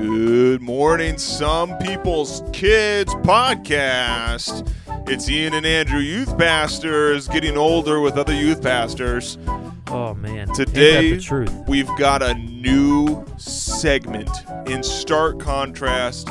Good 0.00 0.60
morning, 0.60 1.18
some 1.18 1.78
people's 1.78 2.42
kids 2.52 3.14
podcast. 3.16 4.68
It's 5.08 5.30
Ian 5.30 5.54
and 5.54 5.64
Andrew, 5.64 6.00
youth 6.00 6.36
pastors, 6.36 7.28
getting 7.28 7.56
older 7.56 8.00
with 8.00 8.18
other 8.18 8.34
youth 8.34 8.60
pastors. 8.60 9.38
Oh 9.86 10.12
man, 10.14 10.48
Today, 10.48 11.16
truth. 11.20 11.52
we've 11.68 11.88
got 11.96 12.24
a 12.24 12.34
new 12.34 13.24
segment 13.36 14.28
in 14.66 14.82
stark 14.82 15.38
contrast 15.38 16.28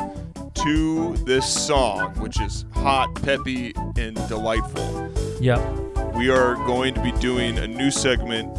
to 0.55 1.13
this 1.25 1.47
song, 1.47 2.13
which 2.19 2.41
is 2.41 2.65
hot, 2.73 3.15
peppy, 3.23 3.73
and 3.95 4.15
delightful. 4.27 5.09
Yep. 5.39 6.13
We 6.15 6.29
are 6.29 6.55
going 6.67 6.93
to 6.95 7.01
be 7.01 7.13
doing 7.13 7.57
a 7.57 7.67
new 7.67 7.91
segment 7.91 8.53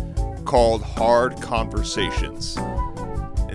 called 0.46 0.82
Hard 0.82 1.40
Conversations. 1.42 2.56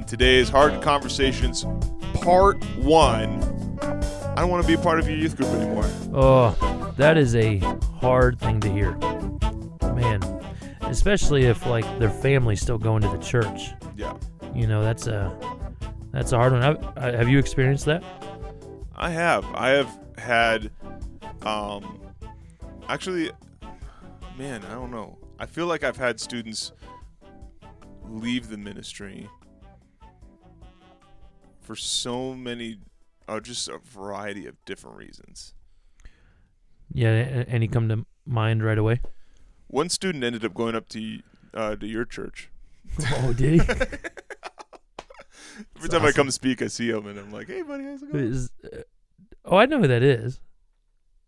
Today 0.10 0.38
is 0.38 0.50
Hard 0.50 0.82
Conversations 0.82 1.68
Part 2.16 2.64
1. 2.78 3.80
I 3.80 4.34
don't 4.38 4.50
want 4.50 4.64
to 4.64 4.68
be 4.68 4.74
a 4.74 4.84
part 4.84 4.98
of 4.98 5.08
your 5.08 5.16
youth 5.16 5.38
group 5.38 5.50
anymore. 5.50 5.86
Oh, 6.16 6.92
that 6.98 7.16
is 7.16 7.36
a 7.36 7.60
hard 8.00 8.40
thing 8.40 8.60
to 8.62 8.72
hear, 8.72 8.96
man. 9.94 10.20
Especially 10.82 11.44
if 11.44 11.64
like 11.68 11.86
their 12.00 12.10
family's 12.10 12.60
still 12.60 12.80
going 12.80 13.04
to 13.04 13.08
the 13.08 13.20
church. 13.20 13.70
Yeah. 13.96 14.18
You 14.56 14.66
know, 14.66 14.82
that's 14.82 15.06
a 15.06 15.32
that's 16.12 16.32
a 16.32 16.38
hard 16.38 16.54
one. 16.54 16.64
Have, 16.64 16.84
uh, 16.98 17.12
have 17.16 17.30
you 17.30 17.38
experienced 17.38 17.86
that? 17.86 18.04
I 18.96 19.12
have. 19.12 19.46
I 19.54 19.70
have 19.70 20.00
had 20.18 20.72
um 21.44 22.02
actually 22.88 23.30
man, 24.40 24.66
I 24.66 24.74
don't 24.74 24.90
know. 24.90 25.20
I 25.38 25.46
feel 25.46 25.68
like 25.68 25.84
I've 25.84 25.98
had 25.98 26.20
students 26.20 26.72
leave 28.08 28.50
the 28.50 28.58
ministry 28.58 29.30
for 31.70 31.76
so 31.76 32.34
many 32.34 32.80
uh, 33.28 33.40
just 33.40 33.68
a 33.70 33.78
variety 33.78 34.48
of 34.48 34.56
different 34.66 34.98
reasons. 34.98 35.54
Yeah. 36.92 37.44
Any 37.48 37.68
come 37.68 37.88
to 37.90 38.08
mind 38.26 38.64
right 38.64 38.80
away? 38.80 39.02
One 39.68 39.88
student 39.90 40.24
ended 40.24 40.44
up 40.44 40.56
going 40.56 40.74
up 40.74 40.90
to 40.90 41.20
uh, 41.54 41.76
to 41.76 41.86
your 41.86 42.06
church. 42.06 42.50
Oh, 43.18 43.34
did 43.34 43.62
he? 43.62 43.70
Every 45.78 45.90
time 45.90 46.04
I 46.06 46.12
come 46.12 46.32
speak, 46.32 46.64
I 46.64 46.68
see 46.68 46.90
him, 46.90 47.06
and 47.06 47.20
I'm 47.20 47.32
like, 47.32 47.46
"Hey, 47.46 47.62
buddy, 47.62 47.84
how's 47.84 48.02
it 48.02 48.12
going?" 48.12 48.24
Is- 48.26 48.50
uh, 48.66 48.78
oh, 49.46 49.58
I 49.58 49.68
know 49.68 49.78
who 49.80 49.88
that 49.88 50.02
is. 50.02 50.40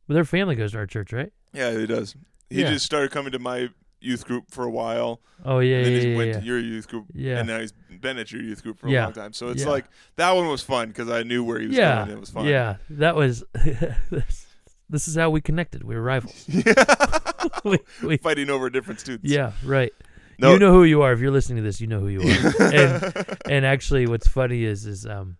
But 0.07 0.15
their 0.15 0.25
family 0.25 0.55
goes 0.55 0.71
to 0.71 0.79
our 0.79 0.87
church, 0.87 1.13
right? 1.13 1.31
Yeah, 1.53 1.77
he 1.77 1.85
does. 1.85 2.15
He 2.49 2.61
Yeah. 2.61 2.71
just 2.71 2.83
started 2.85 3.11
coming 3.11 3.31
to 3.33 3.39
my 3.39 3.69
youth 4.01 4.25
group 4.25 4.51
for 4.51 4.63
a 4.63 4.69
while, 4.69 5.21
Oh 5.43 5.59
yeah, 5.59 5.77
and 5.77 5.85
then 5.85 5.93
yeah, 5.93 5.99
he 5.99 6.11
yeah, 6.11 6.17
went 6.17 6.29
yeah. 6.29 6.39
to 6.39 6.45
your 6.45 6.59
youth 6.59 6.87
group, 6.87 7.05
Yeah. 7.13 7.39
and 7.39 7.47
now 7.47 7.59
he's 7.59 7.73
been 7.99 8.17
at 8.17 8.31
your 8.31 8.41
youth 8.41 8.63
group 8.63 8.79
for 8.79 8.87
a 8.87 8.91
long 8.91 9.13
time. 9.13 9.33
So 9.33 9.49
it's 9.49 9.65
like 9.65 9.85
that 10.17 10.31
one 10.31 10.47
was 10.47 10.61
fun 10.61 10.89
because 10.89 11.09
I 11.09 11.23
knew 11.23 11.43
where 11.43 11.59
he 11.59 11.67
was 11.67 11.77
yeah, 11.77 11.95
going. 11.95 12.09
And 12.09 12.17
it 12.17 12.19
was 12.19 12.29
fun. 12.29 12.45
yeah. 12.45 12.77
That 12.89 13.15
was. 13.15 13.43
this, 13.53 14.47
this 14.89 15.07
is 15.07 15.15
how 15.15 15.29
we 15.29 15.41
connected. 15.41 15.83
We 15.83 15.95
were 15.95 16.01
rivals. 16.01 16.47
we, 17.63 17.79
we, 18.03 18.17
fighting 18.17 18.49
over 18.49 18.69
different 18.69 18.99
students. 18.99 19.31
yeah, 19.31 19.53
right. 19.63 19.93
No. 20.37 20.53
You 20.53 20.59
know 20.59 20.73
who 20.73 20.83
you 20.83 21.03
are. 21.03 21.13
If 21.13 21.19
you're 21.19 21.31
listening 21.31 21.57
to 21.57 21.63
this, 21.63 21.79
you 21.79 21.87
know 21.87 21.99
who 21.99 22.07
you 22.07 22.21
are. 22.21 22.73
and 22.73 23.37
and 23.49 23.65
actually, 23.65 24.07
what's 24.07 24.27
funny 24.27 24.63
is 24.63 24.85
is 24.85 25.05
um, 25.05 25.37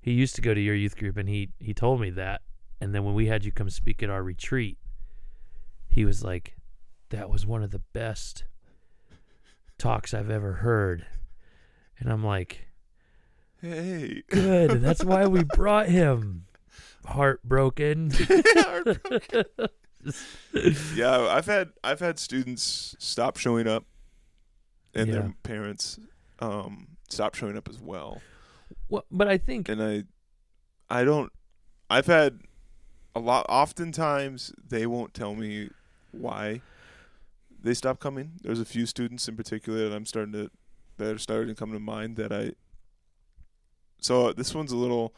he 0.00 0.12
used 0.12 0.36
to 0.36 0.42
go 0.42 0.54
to 0.54 0.60
your 0.60 0.76
youth 0.76 0.96
group, 0.96 1.16
and 1.16 1.28
he 1.28 1.50
he 1.58 1.74
told 1.74 2.00
me 2.00 2.10
that. 2.10 2.42
And 2.80 2.94
then 2.94 3.04
when 3.04 3.14
we 3.14 3.26
had 3.26 3.44
you 3.44 3.52
come 3.52 3.70
speak 3.70 4.02
at 4.02 4.10
our 4.10 4.22
retreat, 4.22 4.78
he 5.88 6.04
was 6.04 6.22
like, 6.22 6.54
"That 7.14 7.30
was 7.30 7.46
one 7.46 7.62
of 7.62 7.70
the 7.70 7.82
best 7.92 8.44
talks 9.78 10.12
I've 10.14 10.30
ever 10.30 10.54
heard." 10.54 11.06
And 11.98 12.10
I'm 12.12 12.24
like, 12.24 12.66
hey. 13.60 14.22
"Good. 14.28 14.82
That's 14.82 15.04
why 15.04 15.26
we 15.26 15.44
brought 15.56 15.88
him." 15.88 16.46
Heartbroken. 17.06 18.10
yeah, 20.94 21.18
I've 21.30 21.46
had 21.46 21.70
I've 21.82 22.00
had 22.00 22.18
students 22.18 22.94
stop 22.98 23.36
showing 23.36 23.66
up, 23.66 23.84
and 24.94 25.08
Yeah. 25.08 25.12
their 25.14 25.34
parents 25.42 25.98
um, 26.40 26.88
stop 27.08 27.34
showing 27.34 27.56
up 27.56 27.68
as 27.68 27.78
well. 27.78 28.20
well, 28.88 29.04
but 29.10 29.28
I 29.28 29.38
think 29.38 29.68
and 29.68 29.82
I 29.82 30.04
I 30.90 31.04
don't 31.04 31.32
I've 31.90 32.06
had 32.06 32.40
a 33.14 33.20
lot 33.20 33.46
oftentimes 33.48 34.52
they 34.66 34.86
won't 34.86 35.14
tell 35.14 35.34
me 35.34 35.70
why 36.12 36.60
they 37.64 37.74
stopped 37.74 38.00
coming. 38.00 38.32
There's 38.42 38.60
a 38.60 38.64
few 38.64 38.86
students 38.86 39.26
in 39.26 39.36
particular 39.36 39.88
that 39.88 39.96
I'm 39.96 40.06
starting 40.06 40.32
to 40.34 40.50
that 40.98 41.14
are 41.14 41.18
starting 41.18 41.48
to 41.48 41.58
come 41.58 41.72
to 41.72 41.80
mind 41.80 42.16
that 42.16 42.32
I 42.32 42.52
so 44.00 44.32
this 44.32 44.54
one's 44.54 44.70
a 44.70 44.76
little 44.76 45.14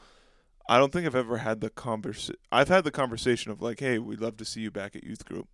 I 0.69 0.79
don't 0.79 0.93
think 0.93 1.07
I've 1.07 1.15
ever 1.15 1.39
had 1.39 1.61
the 1.61 1.71
convers 1.71 2.31
I've 2.51 2.69
had 2.69 2.85
the 2.85 2.91
conversation 2.91 3.51
of 3.51 3.61
like, 3.61 3.81
hey, 3.81 3.99
we'd 3.99 4.21
love 4.21 4.37
to 4.39 4.45
see 4.45 4.61
you 4.61 4.71
back 4.71 4.97
at 4.97 5.05
youth 5.05 5.25
group. 5.25 5.49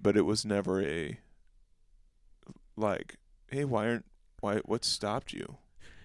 But 0.00 0.16
it 0.16 0.22
was 0.22 0.44
never 0.44 0.82
a 0.82 1.18
like, 2.76 3.16
hey, 3.48 3.64
why 3.64 3.88
aren't 3.88 4.06
why 4.40 4.58
what 4.58 4.84
stopped 4.84 5.32
you? 5.32 5.58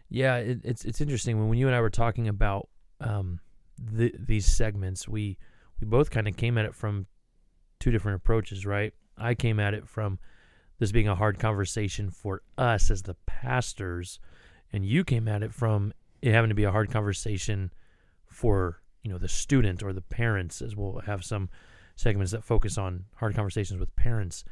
Yeah, 0.09 0.37
it, 0.37 0.61
it's 0.63 0.83
it's 0.85 1.01
interesting 1.01 1.39
when 1.39 1.49
when 1.49 1.59
you 1.59 1.67
and 1.67 1.75
I 1.75 1.81
were 1.81 1.91
talking 1.91 2.27
about 2.27 2.67
um 2.99 3.39
the, 3.79 4.13
these 4.17 4.47
segments, 4.47 5.07
we 5.07 5.37
we 5.79 5.85
both 5.85 6.09
kind 6.09 6.27
of 6.27 6.35
came 6.35 6.57
at 6.57 6.65
it 6.65 6.73
from 6.73 7.05
two 7.79 7.91
different 7.91 8.15
approaches, 8.15 8.65
right? 8.65 8.93
I 9.17 9.33
came 9.35 9.59
at 9.59 9.73
it 9.73 9.87
from 9.87 10.19
this 10.79 10.91
being 10.91 11.07
a 11.07 11.15
hard 11.15 11.39
conversation 11.39 12.09
for 12.09 12.41
us 12.57 12.89
as 12.91 13.03
the 13.03 13.15
pastors, 13.25 14.19
and 14.71 14.85
you 14.85 15.03
came 15.03 15.27
at 15.27 15.43
it 15.43 15.53
from 15.53 15.93
it 16.21 16.31
having 16.33 16.49
to 16.49 16.55
be 16.55 16.63
a 16.63 16.71
hard 16.71 16.89
conversation 16.91 17.71
for 18.27 18.81
you 19.03 19.11
know 19.11 19.17
the 19.17 19.27
student 19.27 19.83
or 19.83 19.93
the 19.93 20.01
parents, 20.01 20.61
as 20.61 20.75
we'll 20.75 20.99
have 21.05 21.23
some 21.23 21.49
segments 21.95 22.31
that 22.31 22.43
focus 22.43 22.77
on 22.77 23.05
hard 23.15 23.35
conversations 23.35 23.79
with 23.79 23.95
parents. 23.95 24.43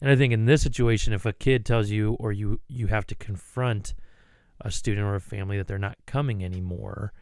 And 0.00 0.10
I 0.10 0.16
think 0.16 0.32
in 0.32 0.44
this 0.46 0.62
situation, 0.62 1.12
if 1.12 1.24
a 1.26 1.32
kid 1.32 1.64
tells 1.64 1.90
you 1.90 2.12
or 2.20 2.30
you 2.32 2.60
you 2.68 2.86
have 2.88 3.06
to 3.08 3.14
confront 3.14 3.94
a 4.60 4.70
student 4.70 5.04
or 5.06 5.14
a 5.16 5.20
family 5.20 5.56
that 5.58 5.66
they're 5.66 5.78
not 5.78 5.96
coming 6.06 6.44
anymore. 6.44 7.12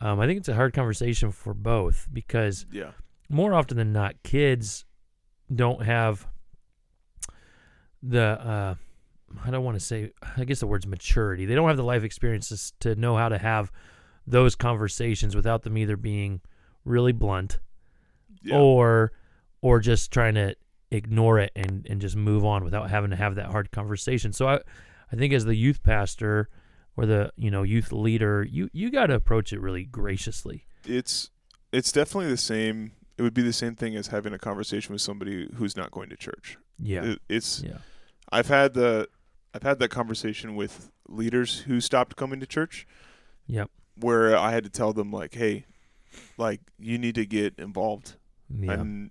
Um, 0.00 0.18
I 0.18 0.26
think 0.26 0.38
it's 0.38 0.48
a 0.48 0.54
hard 0.54 0.72
conversation 0.72 1.30
for 1.30 1.52
both 1.54 2.08
because 2.12 2.64
Yeah. 2.72 2.92
more 3.28 3.52
often 3.54 3.76
than 3.76 3.92
not, 3.92 4.20
kids 4.22 4.84
don't 5.54 5.82
have 5.82 6.26
the 8.02 8.22
uh, 8.22 8.74
I 9.44 9.50
don't 9.50 9.64
want 9.64 9.78
to 9.78 9.84
say 9.84 10.10
I 10.36 10.44
guess 10.44 10.60
the 10.60 10.66
word's 10.66 10.86
maturity. 10.86 11.46
They 11.46 11.54
don't 11.54 11.68
have 11.68 11.76
the 11.76 11.84
life 11.84 12.02
experiences 12.04 12.72
to 12.80 12.94
know 12.94 13.16
how 13.16 13.28
to 13.28 13.38
have 13.38 13.70
those 14.26 14.54
conversations 14.54 15.34
without 15.34 15.62
them 15.62 15.76
either 15.78 15.96
being 15.96 16.40
really 16.84 17.12
blunt 17.12 17.58
Yeah. 18.42 18.56
or 18.58 19.12
or 19.60 19.80
just 19.80 20.12
trying 20.12 20.34
to 20.34 20.54
ignore 20.90 21.38
it 21.38 21.52
and, 21.56 21.86
and 21.88 22.00
just 22.00 22.16
move 22.16 22.44
on 22.44 22.64
without 22.64 22.90
having 22.90 23.10
to 23.10 23.16
have 23.16 23.36
that 23.36 23.46
hard 23.46 23.70
conversation. 23.70 24.32
So 24.32 24.48
I 24.48 24.60
I 25.12 25.16
think 25.16 25.32
as 25.32 25.44
the 25.44 25.54
youth 25.54 25.82
pastor 25.82 26.48
or 26.96 27.06
the 27.06 27.32
you 27.36 27.50
know 27.50 27.62
youth 27.62 27.92
leader, 27.92 28.42
you 28.48 28.68
you 28.72 28.90
got 28.90 29.06
to 29.06 29.14
approach 29.14 29.52
it 29.52 29.60
really 29.60 29.84
graciously. 29.84 30.66
it's 30.86 31.30
it's 31.72 31.90
definitely 31.92 32.28
the 32.30 32.36
same 32.36 32.92
it 33.18 33.22
would 33.22 33.34
be 33.34 33.42
the 33.42 33.52
same 33.52 33.74
thing 33.76 33.94
as 33.96 34.08
having 34.08 34.32
a 34.32 34.38
conversation 34.38 34.92
with 34.92 35.02
somebody 35.02 35.48
who's 35.56 35.76
not 35.76 35.90
going 35.90 36.08
to 36.08 36.16
church 36.16 36.56
Yeah. 36.78 37.04
It- 37.04 37.18
it's 37.28 37.62
yeah. 37.62 37.78
i've 38.30 38.48
had 38.48 38.74
the 38.74 39.08
i've 39.54 39.62
had 39.62 39.78
that 39.80 39.88
conversation 39.88 40.54
with 40.56 40.90
leaders 41.08 41.60
who 41.60 41.80
stopped 41.80 42.16
coming 42.16 42.40
to 42.40 42.46
church 42.46 42.86
Yep. 43.46 43.70
where 43.96 44.36
i 44.36 44.52
had 44.52 44.64
to 44.64 44.70
tell 44.70 44.92
them 44.92 45.10
like 45.10 45.34
hey 45.34 45.66
like 46.38 46.60
you 46.78 46.96
need 46.98 47.14
to 47.16 47.26
get 47.26 47.54
involved 47.58 48.16
Yeah. 48.48 48.72
and 48.72 49.10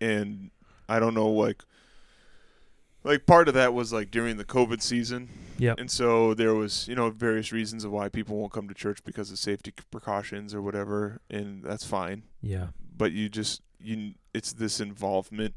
and 0.00 0.50
i 0.88 0.98
don't 0.98 1.14
know 1.14 1.28
like 1.28 1.62
like 3.04 3.26
part 3.26 3.48
of 3.48 3.54
that 3.54 3.72
was 3.74 3.92
like 3.92 4.10
during 4.10 4.36
the 4.36 4.44
covid 4.44 4.82
season 4.82 5.28
Yeah. 5.58 5.74
and 5.78 5.90
so 5.90 6.34
there 6.34 6.54
was 6.54 6.86
you 6.88 6.94
know 6.94 7.10
various 7.10 7.52
reasons 7.52 7.84
of 7.84 7.92
why 7.92 8.08
people 8.08 8.36
won't 8.36 8.52
come 8.52 8.68
to 8.68 8.74
church 8.74 9.02
because 9.04 9.30
of 9.30 9.38
safety 9.38 9.72
precautions 9.90 10.54
or 10.54 10.60
whatever 10.62 11.20
and 11.30 11.62
that's 11.64 11.84
fine 11.84 12.24
Yeah. 12.42 12.68
But 12.98 13.12
you 13.12 13.28
just 13.28 13.62
you 13.80 14.12
it's 14.34 14.52
this 14.52 14.80
involvement 14.80 15.54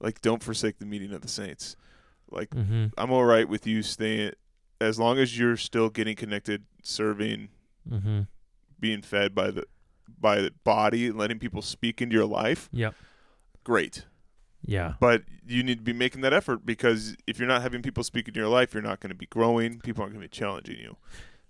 like 0.00 0.20
don't 0.22 0.42
forsake 0.42 0.78
the 0.78 0.86
meeting 0.86 1.12
of 1.12 1.20
the 1.22 1.28
saints 1.28 1.76
like 2.30 2.50
Mm-hmm. 2.50 2.86
i'm 2.96 3.10
all 3.10 3.24
right 3.24 3.48
with 3.48 3.66
you 3.66 3.82
staying 3.82 4.32
as 4.80 4.98
long 4.98 5.18
as 5.18 5.36
you're 5.38 5.56
still 5.56 5.90
getting 5.90 6.16
connected 6.16 6.64
serving 6.82 7.48
Mm-hmm. 7.90 8.20
being 8.78 9.02
fed 9.02 9.34
by 9.34 9.50
the 9.50 9.64
by 10.20 10.40
the 10.40 10.52
body 10.64 11.06
and 11.08 11.16
letting 11.18 11.38
people 11.38 11.62
speak 11.62 12.00
into 12.02 12.14
your 12.14 12.26
life 12.26 12.68
Yep. 12.72 12.94
great 13.64 14.04
Yeah. 14.62 14.94
but 15.00 15.22
you 15.46 15.62
need 15.62 15.78
to 15.78 15.84
be 15.84 15.92
making 15.92 16.20
that 16.22 16.32
effort 16.32 16.64
because 16.66 17.16
if 17.26 17.38
you're 17.38 17.48
not 17.48 17.62
having 17.62 17.82
people 17.82 18.04
speak 18.04 18.28
into 18.28 18.38
your 18.40 18.48
life 18.48 18.72
you're 18.74 18.82
not 18.82 19.00
going 19.00 19.10
to 19.10 19.16
be 19.16 19.26
growing 19.26 19.80
people 19.80 20.02
aren't 20.02 20.14
going 20.14 20.22
to 20.22 20.28
be 20.28 20.36
challenging 20.36 20.78
you 20.78 20.96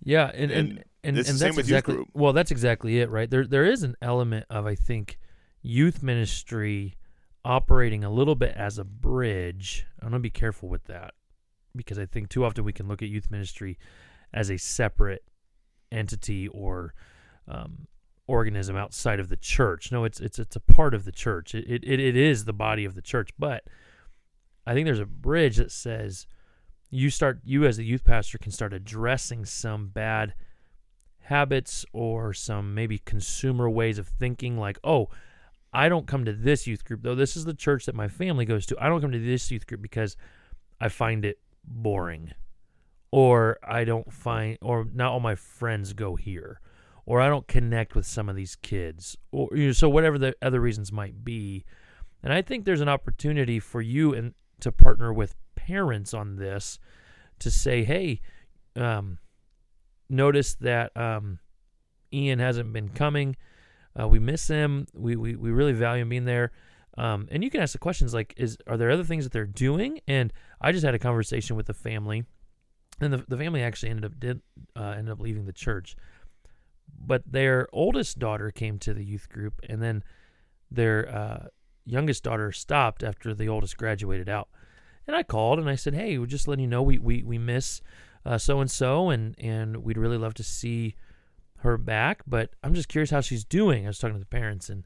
Yeah, 0.03 0.31
and 0.33 0.49
and 0.51 0.69
And 0.77 0.83
and, 1.03 1.17
it's 1.17 1.29
and 1.29 1.35
the 1.35 1.39
same 1.39 1.47
that's 1.49 1.57
with 1.57 1.67
youth 1.67 1.77
exactly 1.77 1.95
group. 1.95 2.07
well. 2.13 2.33
That's 2.33 2.51
exactly 2.51 2.99
it, 2.99 3.09
right? 3.09 3.29
There 3.29 3.45
there 3.45 3.65
is 3.65 3.83
an 3.83 3.95
element 4.01 4.45
of 4.49 4.65
I 4.65 4.75
think 4.75 5.17
youth 5.61 6.03
ministry 6.03 6.97
operating 7.45 8.03
a 8.03 8.09
little 8.09 8.35
bit 8.35 8.53
as 8.55 8.77
a 8.77 8.83
bridge. 8.83 9.85
I'm 10.01 10.09
gonna 10.09 10.19
be 10.19 10.29
careful 10.29 10.69
with 10.69 10.85
that 10.85 11.13
because 11.75 11.97
I 11.99 12.05
think 12.05 12.29
too 12.29 12.43
often 12.45 12.63
we 12.63 12.73
can 12.73 12.87
look 12.87 13.01
at 13.01 13.09
youth 13.09 13.31
ministry 13.31 13.77
as 14.33 14.49
a 14.49 14.57
separate 14.57 15.23
entity 15.91 16.47
or 16.47 16.93
um, 17.47 17.87
organism 18.27 18.75
outside 18.75 19.19
of 19.19 19.29
the 19.29 19.37
church. 19.37 19.91
No, 19.91 20.03
it's 20.03 20.19
it's 20.19 20.39
it's 20.39 20.55
a 20.55 20.61
part 20.61 20.93
of 20.93 21.05
the 21.05 21.11
church. 21.11 21.55
It, 21.55 21.83
it 21.83 21.99
it 21.99 22.15
is 22.15 22.45
the 22.45 22.53
body 22.53 22.85
of 22.85 22.95
the 22.95 23.01
church. 23.01 23.31
But 23.39 23.63
I 24.67 24.73
think 24.73 24.85
there's 24.85 24.99
a 24.99 25.05
bridge 25.05 25.57
that 25.57 25.71
says 25.71 26.27
you 26.89 27.09
start 27.09 27.39
you 27.43 27.65
as 27.65 27.79
a 27.79 27.83
youth 27.83 28.03
pastor 28.03 28.37
can 28.37 28.51
start 28.51 28.73
addressing 28.73 29.45
some 29.45 29.87
bad 29.87 30.33
habits 31.29 31.85
or 31.93 32.33
some 32.33 32.73
maybe 32.73 32.97
consumer 32.97 33.69
ways 33.69 33.97
of 33.99 34.07
thinking 34.07 34.57
like 34.57 34.79
oh 34.83 35.07
i 35.71 35.87
don't 35.87 36.07
come 36.07 36.25
to 36.25 36.33
this 36.33 36.65
youth 36.65 36.83
group 36.83 37.01
though 37.03 37.15
this 37.15 37.35
is 37.35 37.45
the 37.45 37.53
church 37.53 37.85
that 37.85 37.95
my 37.95 38.07
family 38.07 38.45
goes 38.45 38.65
to 38.65 38.75
i 38.79 38.87
don't 38.87 39.01
come 39.01 39.11
to 39.11 39.19
this 39.19 39.51
youth 39.51 39.67
group 39.67 39.81
because 39.81 40.17
i 40.81 40.89
find 40.89 41.23
it 41.23 41.39
boring 41.63 42.31
or 43.11 43.59
i 43.63 43.83
don't 43.83 44.11
find 44.11 44.57
or 44.61 44.87
not 44.93 45.11
all 45.11 45.19
my 45.19 45.35
friends 45.35 45.93
go 45.93 46.15
here 46.15 46.59
or 47.05 47.21
i 47.21 47.29
don't 47.29 47.47
connect 47.47 47.95
with 47.95 48.05
some 48.05 48.27
of 48.27 48.35
these 48.35 48.55
kids 48.55 49.15
or 49.31 49.47
you 49.53 49.67
know, 49.67 49.71
so 49.71 49.87
whatever 49.87 50.17
the 50.17 50.35
other 50.41 50.59
reasons 50.59 50.91
might 50.91 51.23
be. 51.23 51.63
And 52.23 52.33
i 52.33 52.41
think 52.41 52.65
there's 52.65 52.81
an 52.81 52.89
opportunity 52.89 53.59
for 53.59 53.81
you 53.81 54.13
and 54.13 54.33
to 54.61 54.71
partner 54.71 55.13
with 55.13 55.35
parents 55.55 56.13
on 56.13 56.37
this 56.37 56.79
to 57.39 57.49
say, 57.49 57.83
hey, 57.83 58.21
um, 58.75 59.17
notice 60.09 60.55
that 60.55 60.95
um, 60.97 61.39
Ian 62.13 62.39
hasn't 62.39 62.73
been 62.73 62.89
coming. 62.89 63.35
Uh, 63.99 64.07
we 64.07 64.19
miss 64.19 64.47
him. 64.47 64.87
We, 64.93 65.15
we, 65.15 65.35
we 65.35 65.51
really 65.51 65.73
value 65.73 66.01
him 66.01 66.09
being 66.09 66.25
there. 66.25 66.51
Um, 66.97 67.27
and 67.31 67.43
you 67.43 67.49
can 67.49 67.61
ask 67.61 67.71
the 67.71 67.79
questions 67.79 68.13
like, 68.13 68.33
is 68.35 68.57
are 68.67 68.75
there 68.75 68.91
other 68.91 69.03
things 69.03 69.23
that 69.23 69.31
they're 69.31 69.45
doing? 69.45 70.01
And 70.07 70.33
I 70.59 70.71
just 70.71 70.83
had 70.83 70.95
a 70.95 70.99
conversation 70.99 71.55
with 71.55 71.67
the 71.67 71.73
family, 71.73 72.25
and 72.99 73.13
the, 73.13 73.23
the 73.27 73.37
family 73.37 73.63
actually 73.63 73.89
ended 73.89 74.05
up 74.05 74.19
did 74.19 74.41
uh, 74.75 74.95
ended 74.97 75.09
up 75.09 75.21
leaving 75.21 75.45
the 75.45 75.53
church, 75.53 75.95
but 76.99 77.23
their 77.25 77.69
oldest 77.71 78.19
daughter 78.19 78.51
came 78.51 78.79
to 78.79 78.93
the 78.93 79.05
youth 79.05 79.29
group, 79.29 79.61
and 79.69 79.81
then 79.81 80.03
their 80.69 81.07
uh, 81.09 81.47
youngest 81.85 82.23
daughter 82.23 82.51
stopped 82.51 83.01
after 83.01 83.33
the 83.33 83.47
oldest 83.47 83.77
graduated 83.77 84.27
out. 84.27 84.49
And 85.07 85.15
I 85.15 85.23
called 85.23 85.57
and 85.57 85.69
I 85.69 85.75
said, 85.75 85.93
"Hey, 85.93 86.17
we're 86.17 86.25
just 86.25 86.49
letting 86.49 86.63
you 86.63 86.69
know 86.69 86.81
we 86.81 86.97
we 86.97 87.23
we 87.23 87.37
miss 87.37 87.81
so 88.37 88.59
and 88.59 88.69
so, 88.69 89.09
and 89.09 89.35
and 89.39 89.77
we'd 89.77 89.97
really 89.97 90.17
love 90.17 90.33
to 90.35 90.43
see 90.43 90.95
her 91.57 91.77
back, 91.77 92.23
but 92.27 92.51
I'm 92.63 92.73
just 92.73 92.87
curious 92.89 93.09
how 93.09 93.21
she's 93.21 93.43
doing." 93.43 93.85
I 93.85 93.89
was 93.89 93.99
talking 93.99 94.15
to 94.15 94.19
the 94.19 94.25
parents, 94.25 94.69
and 94.69 94.85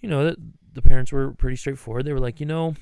you 0.00 0.08
know, 0.08 0.24
the, 0.24 0.36
the 0.72 0.82
parents 0.82 1.12
were 1.12 1.32
pretty 1.32 1.56
straightforward. 1.56 2.04
They 2.04 2.12
were 2.12 2.20
like, 2.20 2.40
"You 2.40 2.46
know, 2.46 2.74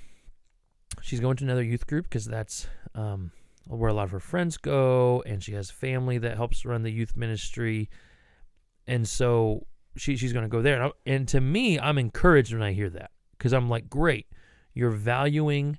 she's 1.00 1.20
going 1.20 1.36
to 1.36 1.44
another 1.44 1.62
youth 1.62 1.86
group 1.86 2.04
because 2.04 2.24
that's 2.24 2.66
um, 2.94 3.30
where 3.66 3.90
a 3.90 3.94
lot 3.94 4.04
of 4.04 4.10
her 4.10 4.20
friends 4.20 4.56
go, 4.56 5.22
and 5.26 5.42
she 5.42 5.52
has 5.52 5.70
family 5.70 6.18
that 6.18 6.36
helps 6.36 6.64
run 6.64 6.82
the 6.82 6.92
youth 6.92 7.16
ministry, 7.16 7.88
and 8.86 9.08
so." 9.08 9.66
She, 9.96 10.16
she's 10.16 10.32
going 10.32 10.42
to 10.42 10.48
go 10.48 10.60
there. 10.60 10.82
And, 10.82 10.92
and 11.06 11.28
to 11.28 11.40
me, 11.40 11.78
I'm 11.78 11.98
encouraged 11.98 12.52
when 12.52 12.64
I 12.64 12.72
hear 12.72 12.90
that 12.90 13.12
because 13.38 13.52
I'm 13.52 13.68
like, 13.68 13.88
great, 13.88 14.26
you're 14.72 14.90
valuing 14.90 15.78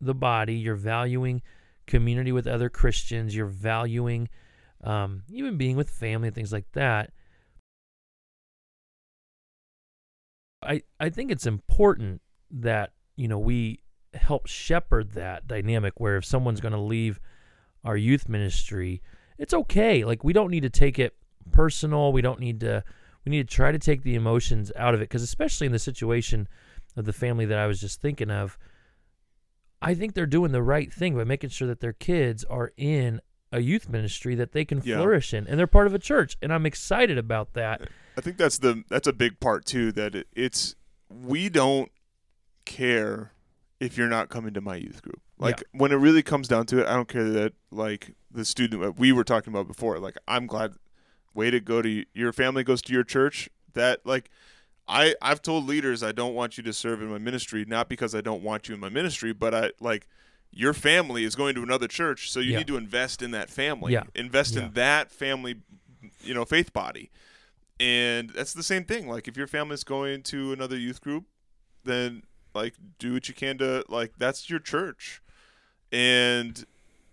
the 0.00 0.14
body, 0.14 0.54
you're 0.54 0.74
valuing 0.74 1.42
community 1.86 2.32
with 2.32 2.46
other 2.46 2.68
Christians, 2.68 3.34
you're 3.34 3.46
valuing 3.46 4.28
um, 4.84 5.22
even 5.30 5.56
being 5.56 5.76
with 5.76 5.90
family 5.90 6.28
and 6.28 6.34
things 6.34 6.52
like 6.52 6.70
that. 6.72 7.12
I 10.62 10.82
I 10.98 11.10
think 11.10 11.30
it's 11.30 11.46
important 11.46 12.20
that 12.50 12.92
you 13.16 13.28
know 13.28 13.38
we 13.38 13.80
help 14.14 14.46
shepherd 14.46 15.12
that 15.12 15.46
dynamic 15.46 15.94
where 15.98 16.16
if 16.16 16.24
someone's 16.24 16.60
going 16.60 16.72
to 16.72 16.80
leave 16.80 17.18
our 17.84 17.96
youth 17.96 18.28
ministry, 18.28 19.02
it's 19.38 19.54
okay. 19.54 20.04
Like 20.04 20.22
we 20.22 20.32
don't 20.32 20.50
need 20.50 20.62
to 20.62 20.70
take 20.70 20.98
it 20.98 21.14
personal. 21.50 22.12
We 22.12 22.22
don't 22.22 22.40
need 22.40 22.60
to. 22.60 22.84
We 23.24 23.30
need 23.30 23.48
to 23.48 23.54
try 23.54 23.70
to 23.70 23.78
take 23.78 24.02
the 24.02 24.16
emotions 24.16 24.72
out 24.76 24.94
of 24.94 25.00
it 25.00 25.04
because 25.04 25.22
especially 25.22 25.66
in 25.66 25.72
the 25.72 25.78
situation 25.78 26.48
of 26.96 27.04
the 27.04 27.12
family 27.12 27.44
that 27.46 27.58
I 27.58 27.68
was 27.68 27.80
just 27.80 28.00
thinking 28.00 28.30
of, 28.30 28.58
I 29.82 29.94
think 29.94 30.14
they're 30.14 30.26
doing 30.26 30.52
the 30.52 30.62
right 30.62 30.92
thing 30.92 31.16
by 31.16 31.24
making 31.24 31.50
sure 31.50 31.68
that 31.68 31.80
their 31.80 31.92
kids 31.92 32.44
are 32.44 32.72
in 32.76 33.20
a 33.50 33.60
youth 33.60 33.88
ministry 33.88 34.34
that 34.36 34.52
they 34.52 34.64
can 34.64 34.80
Yeah. 34.82 34.96
flourish 34.96 35.34
in 35.34 35.46
and 35.46 35.58
they're 35.58 35.66
part 35.66 35.86
of 35.86 35.94
a 35.94 35.98
church 35.98 36.36
and 36.40 36.52
I'm 36.52 36.64
excited 36.64 37.18
about 37.18 37.52
that. 37.54 37.82
I 38.16 38.20
think 38.22 38.36
that's 38.38 38.58
the 38.58 38.84
that's 38.88 39.06
a 39.06 39.12
big 39.12 39.40
part 39.40 39.64
too. 39.66 39.92
That 39.92 40.14
it, 40.14 40.26
it's 40.34 40.74
we 41.10 41.48
don't 41.48 41.90
care 42.64 43.32
if 43.80 43.98
you're 43.98 44.08
not 44.08 44.28
coming 44.28 44.54
to 44.54 44.60
my 44.60 44.76
youth 44.76 45.02
group. 45.02 45.20
Like 45.38 45.62
when 45.72 45.90
it 45.90 45.96
really 45.96 46.22
comes 46.22 46.46
down 46.46 46.66
to 46.66 46.78
it, 46.80 46.86
I 46.86 46.94
don't 46.94 47.08
care 47.08 47.28
that 47.30 47.52
like 47.70 48.14
the 48.30 48.44
student 48.44 48.80
that 48.82 48.98
we 48.98 49.10
were 49.12 49.24
talking 49.24 49.52
about 49.52 49.66
before. 49.66 49.98
Like 49.98 50.16
I'm 50.28 50.46
glad, 50.46 50.74
way 51.34 51.50
to 51.50 51.58
go 51.58 51.82
to 51.82 52.04
your 52.14 52.32
family 52.32 52.62
goes 52.62 52.80
to 52.82 52.92
your 52.92 53.02
church. 53.04 53.48
That 53.74 54.06
like 54.06 54.30
I 54.88 55.14
I've 55.22 55.42
told 55.42 55.66
leaders 55.66 56.02
I 56.02 56.12
don't 56.12 56.34
want 56.34 56.56
you 56.56 56.62
to 56.64 56.72
serve 56.72 57.00
in 57.02 57.08
my 57.08 57.18
ministry, 57.18 57.64
not 57.66 57.88
because 57.88 58.14
I 58.14 58.20
don't 58.20 58.42
want 58.42 58.68
you 58.68 58.74
in 58.74 58.80
my 58.80 58.88
ministry, 58.88 59.32
but 59.32 59.54
I 59.54 59.70
like 59.80 60.06
your 60.50 60.74
family 60.74 61.24
is 61.24 61.34
going 61.34 61.54
to 61.54 61.62
another 61.62 61.88
church, 61.88 62.30
so 62.30 62.40
you 62.40 62.52
Yeah. 62.52 62.58
need 62.58 62.66
to 62.66 62.76
invest 62.76 63.22
in 63.22 63.30
that 63.30 63.48
family. 63.48 63.92
Yeah. 63.94 64.04
Invest 64.14 64.54
Yeah. 64.54 64.66
in 64.66 64.72
that 64.74 65.10
family, 65.10 65.56
you 66.22 66.34
know, 66.34 66.44
faith 66.44 66.72
body. 66.72 67.10
And 67.80 68.30
that's 68.30 68.52
the 68.52 68.62
same 68.62 68.84
thing. 68.84 69.08
Like 69.08 69.26
if 69.28 69.36
your 69.36 69.46
family's 69.46 69.82
going 69.84 70.22
to 70.24 70.52
another 70.52 70.76
youth 70.76 71.00
group, 71.00 71.24
then 71.84 72.22
like 72.54 72.74
do 72.98 73.14
what 73.14 73.28
you 73.28 73.34
can 73.34 73.56
to 73.58 73.84
like 73.88 74.12
that's 74.18 74.50
your 74.50 74.58
church. 74.58 75.22
And 75.90 76.64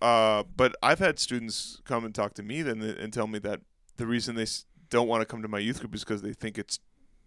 uh 0.02 0.44
but 0.56 0.74
I've 0.82 0.98
had 0.98 1.18
students 1.18 1.80
come 1.84 2.04
and 2.04 2.14
talk 2.14 2.34
to 2.34 2.42
me 2.42 2.62
then 2.62 2.82
and 2.82 3.12
tell 3.12 3.26
me 3.26 3.38
that 3.40 3.60
the 3.96 4.06
reason 4.06 4.34
they 4.36 4.46
don't 4.90 5.08
want 5.08 5.20
to 5.22 5.26
come 5.26 5.42
to 5.42 5.48
my 5.48 5.58
youth 5.58 5.80
group 5.80 5.94
is 5.94 6.04
because 6.04 6.22
they 6.22 6.32
think 6.32 6.58
it's 6.58 6.78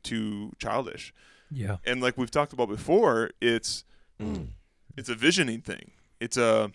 too 0.03 0.51
childish. 0.59 1.13
Yeah. 1.51 1.77
And 1.85 2.01
like 2.01 2.17
we've 2.17 2.31
talked 2.31 2.53
about 2.53 2.69
before, 2.69 3.31
it's 3.41 3.85
mm. 4.19 4.47
it's 4.97 5.09
a 5.09 5.15
visioning 5.15 5.61
thing. 5.61 5.91
It's 6.19 6.37
a 6.37 6.71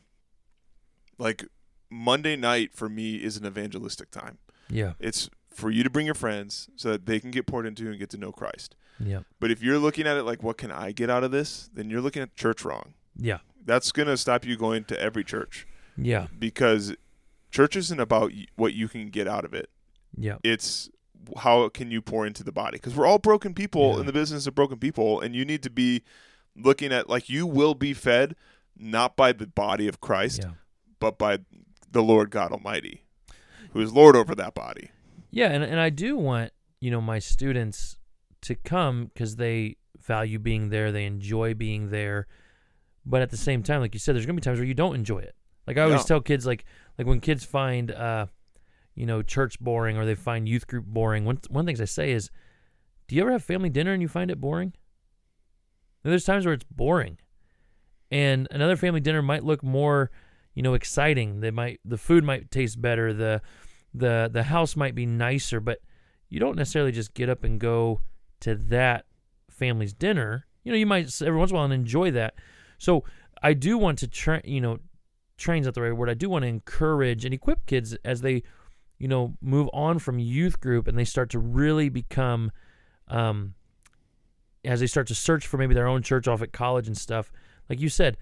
like 1.19 1.45
Monday 1.91 2.37
night 2.37 2.75
for 2.75 2.89
me 2.89 3.17
is 3.17 3.37
an 3.37 3.47
evangelistic 3.47 4.11
time. 4.11 4.39
Yeah. 4.69 4.93
It's 4.99 5.29
for 5.51 5.71
you 5.71 5.83
to 5.83 5.91
bring 5.91 6.07
your 6.07 6.15
friends 6.15 6.69
so 6.77 6.93
that 6.93 7.07
they 7.07 7.19
can 7.19 7.31
get 7.31 7.47
poured 7.47 7.67
into 7.67 7.89
and 7.89 7.99
get 7.99 8.11
to 8.11 8.17
know 8.17 8.31
Christ. 8.31 8.77
Yeah. 9.01 9.21
But 9.41 9.51
if 9.51 9.63
you're 9.63 9.79
looking 9.79 10.07
at 10.07 10.17
it 10.17 10.23
like, 10.23 10.43
what 10.43 10.57
can 10.57 10.71
I 10.71 10.93
get 10.93 11.11
out 11.11 11.25
of 11.25 11.31
this? 11.31 11.69
Then 11.73 11.91
you're 11.91 12.01
looking 12.01 12.23
at 12.23 12.35
church 12.37 12.65
wrong. 12.65 12.95
Yeah. 13.17 13.39
That's 13.65 13.93
going 13.93 14.09
to 14.09 14.17
stop 14.17 14.45
you 14.45 14.57
going 14.57 14.85
to 14.85 15.01
every 15.01 15.25
church 15.25 15.67
Yeah. 15.97 16.29
because 16.39 16.95
church 17.51 17.77
isn't 17.77 17.99
about 17.99 18.33
what 18.57 18.75
you 18.75 18.89
can 18.89 19.11
get 19.11 19.27
out 19.27 19.45
of 19.45 19.53
it. 19.53 19.71
Yeah. 20.17 20.37
It's 20.45 20.91
how 21.39 21.69
can 21.69 21.91
you 21.91 22.01
pour 22.03 22.27
into 22.27 22.43
the 22.45 22.53
body? 22.53 22.79
Because 22.79 22.95
we're 22.95 23.07
all 23.07 23.19
broken 23.19 23.55
people 23.55 23.95
Yeah. 23.95 24.01
in 24.01 24.07
the 24.07 24.13
business 24.13 24.47
of 24.47 24.55
broken 24.55 24.79
people, 24.79 25.21
and 25.21 25.35
you 25.35 25.45
need 25.45 25.63
to 25.65 25.71
be 25.71 26.03
looking 26.57 26.93
at 26.93 27.09
like 27.09 27.29
you 27.29 27.47
will 27.47 27.75
be 27.75 27.95
fed 27.95 28.35
not 28.77 29.17
by 29.17 29.33
the 29.33 29.47
body 29.47 29.89
of 29.89 30.01
Christ, 30.01 30.41
Yeah. 30.45 30.53
but 31.01 31.19
by 31.19 31.39
the 31.91 32.03
Lord 32.03 32.31
God 32.31 32.53
Almighty, 32.53 33.05
who 33.73 33.81
is 33.81 33.93
Lord 33.93 34.17
over 34.17 34.35
that 34.35 34.55
body. 34.55 34.91
Yeah, 35.31 35.49
and 35.49 35.63
and 35.63 35.79
I 35.81 35.91
do 35.91 36.17
want 36.17 36.53
you 36.81 36.91
know 36.91 37.01
my 37.01 37.19
students 37.19 37.97
to 38.43 38.55
come 38.55 39.07
because 39.07 39.37
they 39.37 39.77
value 40.01 40.39
being 40.39 40.71
there, 40.71 40.91
they 40.93 41.05
enjoy 41.05 41.53
being 41.55 41.91
there, 41.91 42.27
but 43.05 43.21
at 43.21 43.31
the 43.31 43.37
same 43.37 43.63
time, 43.63 43.81
like 43.81 43.95
you 43.95 44.01
said, 44.01 44.15
there's 44.15 44.27
gonna 44.27 44.37
be 44.37 44.41
times 44.43 44.59
where 44.59 44.67
you 44.69 44.75
don't 44.75 44.95
enjoy 44.95 45.19
it. 45.19 45.35
Like 45.67 45.77
I 45.77 45.83
always 45.83 46.05
tell 46.05 46.21
kids, 46.21 46.47
like 46.47 46.65
like 46.97 47.07
when 47.07 47.21
kids 47.21 47.45
find 47.45 47.91
uh, 47.91 48.27
you 48.99 49.07
know, 49.07 49.23
church 49.23 49.61
boring 49.61 49.97
or 49.97 50.05
they 50.05 50.17
find 50.17 50.49
youth 50.49 50.67
group 50.67 50.85
boring. 50.85 51.25
One 51.25 51.39
one 51.49 51.61
of 51.61 51.67
the 51.67 51.71
things 51.71 51.81
I 51.81 51.85
say 51.85 52.11
is, 52.11 52.31
do 53.07 53.15
you 53.15 53.23
ever 53.23 53.31
have 53.31 53.45
family 53.45 53.71
dinner 53.71 53.93
and 53.93 54.03
you 54.03 54.09
find 54.09 54.29
it 54.29 54.41
boring? 54.41 54.73
There's 56.03 56.25
times 56.25 56.45
where 56.45 56.55
it's 56.55 56.65
boring, 56.65 57.19
and 58.11 58.49
another 58.51 58.77
family 58.77 59.01
dinner 59.01 59.23
might 59.23 59.45
look 59.45 59.63
more, 59.63 60.11
you 60.55 60.63
know, 60.65 60.75
exciting. 60.75 61.41
They 61.41 61.53
might 61.53 61.79
the 61.85 61.97
food 61.97 62.25
might 62.25 62.51
taste 62.51 62.83
better. 62.83 63.13
The 63.13 63.41
the 63.95 64.29
the 64.33 64.43
house 64.43 64.75
might 64.75 64.97
be 64.97 65.07
nicer, 65.07 65.61
but 65.61 65.79
you 66.29 66.41
don't 66.41 66.57
necessarily 66.57 66.91
just 66.91 67.15
get 67.15 67.29
up 67.29 67.45
and 67.45 67.61
go 67.61 68.01
to 68.41 68.57
that 68.57 69.05
family's 69.49 69.93
dinner. 69.93 70.47
You 70.65 70.73
know, 70.73 70.79
you 70.79 70.87
might 70.87 71.23
every 71.23 71.39
once 71.39 71.51
in 71.53 71.57
a 71.57 71.59
while 71.59 71.67
and 71.67 71.75
enjoy 71.75 72.11
that. 72.13 72.35
So 72.79 73.05
I 73.45 73.53
do 73.53 73.79
want 73.79 73.99
to 74.01 74.09
train. 74.09 74.43
You 74.45 74.61
know, 74.61 74.79
train's 75.37 75.67
not 75.67 75.75
the 75.75 75.83
right 75.83 75.97
word. 75.97 76.11
I 76.11 76.15
do 76.15 76.29
want 76.29 76.43
to 76.43 76.49
encourage 76.49 77.25
and 77.25 77.33
equip 77.33 77.65
kids 77.67 77.97
as 78.05 78.23
they, 78.23 78.43
you 78.99 79.09
know, 79.09 79.35
move 79.41 79.69
on 79.73 79.99
from 79.99 80.19
youth 80.19 80.61
group 80.61 80.89
and 80.89 80.99
they 80.99 81.05
start 81.05 81.31
to 81.31 81.39
really 81.39 81.89
become, 81.89 82.51
um, 83.09 83.55
as 84.65 84.81
they 84.81 84.87
start 84.87 85.07
to 85.09 85.15
search 85.15 85.47
for 85.47 85.57
maybe 85.57 85.75
their 85.75 85.87
own 85.87 86.03
church 86.03 86.27
off 86.29 86.43
at 86.43 86.53
college 86.53 86.87
and 86.87 86.97
stuff. 86.97 87.31
Like 87.69 87.81
you 87.81 87.89
said, 87.89 88.17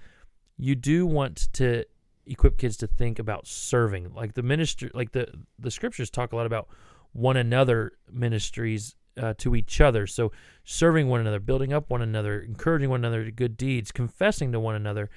you 0.59 0.75
do 0.75 1.07
want 1.07 1.53
to 1.55 1.85
equip 2.27 2.59
kids 2.59 2.77
to 2.77 2.87
think 2.87 3.19
about 3.19 3.47
serving 3.47 4.13
like 4.13 4.35
the 4.35 4.43
ministry 4.43 4.91
like 4.95 5.13
the 5.13 5.29
the 5.59 5.71
scriptures 5.71 6.11
talk 6.11 6.33
a 6.33 6.37
lot 6.37 6.47
about 6.47 6.69
one 7.13 7.37
another 7.37 7.93
ministries 8.11 8.97
uh, 9.17 9.33
to 9.39 9.55
each 9.55 9.81
other 9.81 10.07
so 10.07 10.33
serving 10.65 11.09
one 11.09 11.21
another 11.21 11.39
building 11.39 11.73
up 11.73 11.89
one 11.89 12.03
another 12.03 12.41
encouraging 12.41 12.91
one 12.91 13.01
another 13.01 13.25
to 13.25 13.31
good 13.31 13.57
deeds 13.57 13.93
confessing 13.93 14.53
to 14.53 14.61
one 14.61 14.75
another 14.75 15.09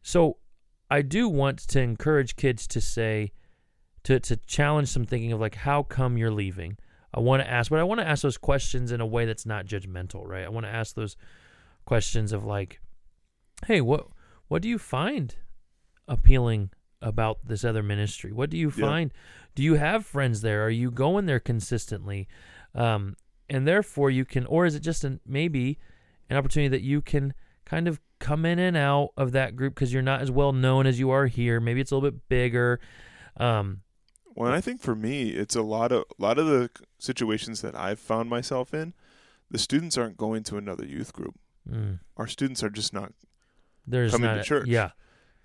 so 0.00 0.36
i 0.90 1.02
do 1.02 1.28
want 1.28 1.58
to 1.58 1.80
encourage 1.80 2.36
kids 2.36 2.66
to 2.66 2.80
say 2.80 3.32
to 4.04 4.20
to 4.20 4.36
challenge 4.46 4.88
some 4.88 5.04
thinking 5.04 5.32
of 5.32 5.40
like 5.40 5.56
how 5.56 5.82
come 5.82 6.16
you're 6.16 6.30
leaving. 6.30 6.76
I 7.14 7.20
want 7.20 7.42
to 7.42 7.50
ask, 7.50 7.70
but 7.70 7.80
I 7.80 7.84
want 7.84 8.00
to 8.00 8.06
ask 8.06 8.22
those 8.22 8.36
questions 8.36 8.92
in 8.92 9.00
a 9.00 9.06
way 9.06 9.24
that's 9.24 9.46
not 9.46 9.64
judgmental, 9.66 10.26
right? 10.26 10.44
I 10.44 10.48
want 10.50 10.66
to 10.66 10.72
ask 10.72 10.94
those 10.94 11.16
questions 11.86 12.32
of 12.32 12.44
like, 12.44 12.80
hey, 13.66 13.80
what 13.80 14.08
what 14.48 14.62
do 14.62 14.68
you 14.68 14.78
find 14.78 15.34
appealing 16.06 16.70
about 17.00 17.38
this 17.46 17.64
other 17.64 17.82
ministry? 17.82 18.32
What 18.32 18.50
do 18.50 18.56
you 18.56 18.72
Yeah. 18.76 18.86
find? 18.86 19.12
Do 19.54 19.62
you 19.62 19.74
have 19.74 20.04
friends 20.06 20.40
there? 20.42 20.64
Are 20.64 20.70
you 20.70 20.90
going 20.90 21.26
there 21.26 21.40
consistently? 21.40 22.28
Um, 22.74 23.16
and 23.48 23.66
therefore, 23.66 24.10
you 24.10 24.24
can, 24.24 24.44
or 24.46 24.66
is 24.66 24.74
it 24.74 24.80
just 24.80 25.04
an 25.04 25.20
maybe 25.26 25.78
an 26.28 26.36
opportunity 26.36 26.68
that 26.68 26.82
you 26.82 27.00
can 27.00 27.32
kind 27.64 27.88
of 27.88 28.00
come 28.18 28.44
in 28.44 28.58
and 28.58 28.76
out 28.76 29.10
of 29.16 29.32
that 29.32 29.56
group 29.56 29.74
because 29.74 29.92
you're 29.92 30.02
not 30.02 30.20
as 30.20 30.30
well 30.30 30.52
known 30.52 30.86
as 30.86 30.98
you 31.00 31.10
are 31.10 31.26
here? 31.26 31.60
Maybe 31.60 31.80
it's 31.80 31.90
a 31.90 31.94
little 31.96 32.10
bit 32.10 32.28
bigger. 32.28 32.80
Um, 33.36 33.80
Well, 34.34 34.52
I 34.52 34.60
think 34.60 34.80
for 34.80 34.94
me, 34.94 35.30
it's 35.30 35.56
a 35.56 35.62
lot 35.62 35.90
of 35.92 36.04
a 36.18 36.22
lot 36.22 36.38
of 36.38 36.46
the 36.46 36.70
situations 36.98 37.60
that 37.62 37.74
I've 37.74 37.98
found 37.98 38.30
myself 38.30 38.72
in. 38.72 38.94
The 39.50 39.58
students 39.58 39.96
aren't 39.98 40.16
going 40.16 40.42
to 40.44 40.56
another 40.58 40.84
youth 40.84 41.12
group. 41.12 41.34
mm, 41.68 41.98
Our 42.16 42.26
students 42.26 42.62
are 42.62 42.70
just 42.70 42.92
not, 42.92 43.12
there's 43.86 44.12
Coming 44.12 44.26
not 44.28 44.34
to 44.34 44.40
a- 44.40 44.44
church. 44.44 44.68
Yeah, 44.68 44.90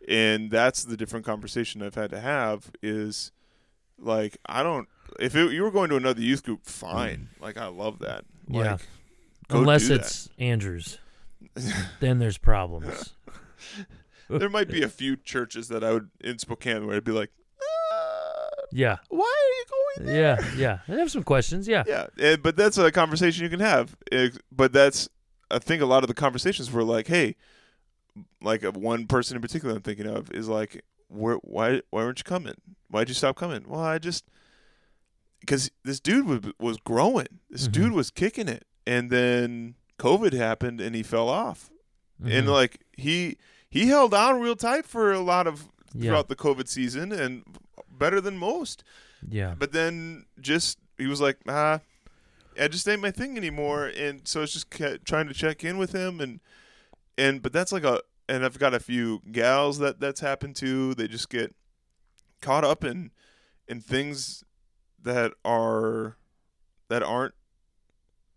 and 0.08 0.52
that's 0.52 0.84
the 0.84 0.98
different 0.98 1.26
conversation 1.26 1.82
I've 1.82 1.96
had 1.96 2.10
to 2.12 2.20
have. 2.20 2.70
Is 2.82 3.32
like 3.98 4.38
I 4.46 4.62
don't. 4.64 4.88
If 5.20 5.36
it, 5.36 5.52
you 5.54 5.64
were 5.64 5.72
going 5.72 5.90
to 5.90 5.96
another 5.96 6.22
youth 6.22 6.44
group, 6.44 6.66
fine. 6.66 7.30
Like 7.40 7.58
I 7.58 7.68
love 7.68 8.00
that. 8.00 8.26
Like, 8.48 8.66
Yeah. 8.66 8.78
unless 9.50 9.84
do 9.84 9.90
that. 9.90 10.00
it's 10.02 10.30
Andrews, 10.38 10.98
then 12.00 12.20
there's 12.20 12.38
problems. 12.38 13.14
there 14.30 14.50
might 14.50 14.68
be 14.70 14.82
a 14.84 14.90
few 14.90 15.16
churches 15.16 15.68
that 15.70 15.84
I 15.84 15.94
would 15.94 16.10
in 16.20 16.40
Spokane 16.40 16.86
where 16.88 16.96
I'd 16.98 17.04
be 17.04 17.12
like, 17.12 17.32
Yeah, 18.76 18.98
why 19.10 19.20
are 19.20 19.54
you 19.58 19.66
going 19.70 20.08
there? 20.14 20.40
yeah, 20.58 20.80
yeah. 20.88 20.96
I 20.96 21.00
have 21.00 21.12
some 21.12 21.24
questions. 21.24 21.68
Yeah, 21.68 21.84
Yeah, 21.88 22.08
and, 22.20 22.42
but 22.42 22.56
that's 22.56 22.78
a 22.78 22.92
conversation 22.92 23.44
you 23.44 23.50
can 23.50 23.60
have. 23.60 23.96
Ex- 24.12 24.40
But 24.52 24.74
that's, 24.74 25.08
I 25.52 25.60
think 25.60 25.82
a 25.82 25.86
lot 25.86 26.04
of 26.04 26.08
the 26.08 26.14
conversations 26.16 26.72
were 26.72 26.84
like, 26.84 27.08
hey, 27.08 27.36
like 28.42 28.64
uh, 28.64 28.72
one 28.72 29.06
person 29.08 29.36
in 29.36 29.42
particular 29.42 29.76
I'm 29.76 29.82
thinking 29.82 30.08
of 30.08 30.32
is 30.32 30.48
like, 30.50 30.84
where, 31.08 31.36
why, 31.38 31.82
why 31.92 32.04
weren't 32.04 32.20
you 32.20 32.24
coming? 32.24 32.56
Why'd 32.90 33.10
you 33.10 33.16
stop 33.16 33.36
coming? 33.36 33.64
Well, 33.68 33.80
I 33.82 34.00
just, 34.00 34.26
because 35.40 35.70
this 35.84 36.00
dude 36.00 36.26
was 36.26 36.40
was 36.60 36.78
growing. 36.78 37.28
This 37.50 37.68
Mhm. 37.68 37.72
dude 37.74 37.92
was 37.92 38.10
kicking 38.12 38.48
it, 38.48 38.66
and 38.88 39.10
then 39.10 39.76
COVID 40.00 40.34
happened 40.34 40.80
and 40.80 40.96
he 40.96 41.04
fell 41.04 41.28
off. 41.30 41.70
And 42.24 42.48
Mhm. 42.48 42.52
like 42.52 42.82
he 42.96 43.38
he 43.70 43.88
held 43.88 44.14
on 44.14 44.40
real 44.40 44.56
tight 44.56 44.86
for 44.86 45.12
a 45.12 45.20
lot 45.20 45.46
of 45.48 45.68
yeah, 45.94 46.10
throughout 46.12 46.30
the 46.30 46.36
COVID 46.36 46.68
season 46.70 47.12
and 47.12 47.44
better 48.04 48.20
than 48.20 48.38
most. 48.38 48.84
yeah, 49.30 49.56
But 49.58 49.72
then 49.72 50.26
just 50.42 50.78
he 50.98 51.08
was 51.08 51.22
like, 51.22 51.38
ah, 51.48 51.80
I 52.60 52.68
just 52.68 52.88
ain't 52.88 53.02
my 53.02 53.12
thing 53.12 53.38
anymore, 53.38 53.86
and 53.88 54.28
so 54.28 54.42
it's 54.42 54.54
just 54.54 54.70
trying 55.06 55.28
to 55.28 55.34
check 55.34 55.64
in 55.64 55.78
with 55.78 55.94
him 55.94 56.20
and 56.20 56.40
and 57.18 57.42
but 57.42 57.54
that's 57.54 57.72
like 57.72 57.84
a 57.86 58.02
and 58.28 58.44
I've 58.46 58.60
got 58.60 58.74
a 58.74 58.80
few 58.80 59.22
gals 59.32 59.80
that 59.80 60.00
that's 60.00 60.20
happened 60.20 60.56
to. 60.58 60.94
They 60.94 61.08
just 61.08 61.30
get 61.30 61.56
caught 62.42 62.64
up 62.66 62.84
in 62.84 63.12
in 63.68 63.80
things 63.80 64.44
that 65.02 65.32
are 65.46 66.18
that 66.90 67.04
aren't 67.04 67.36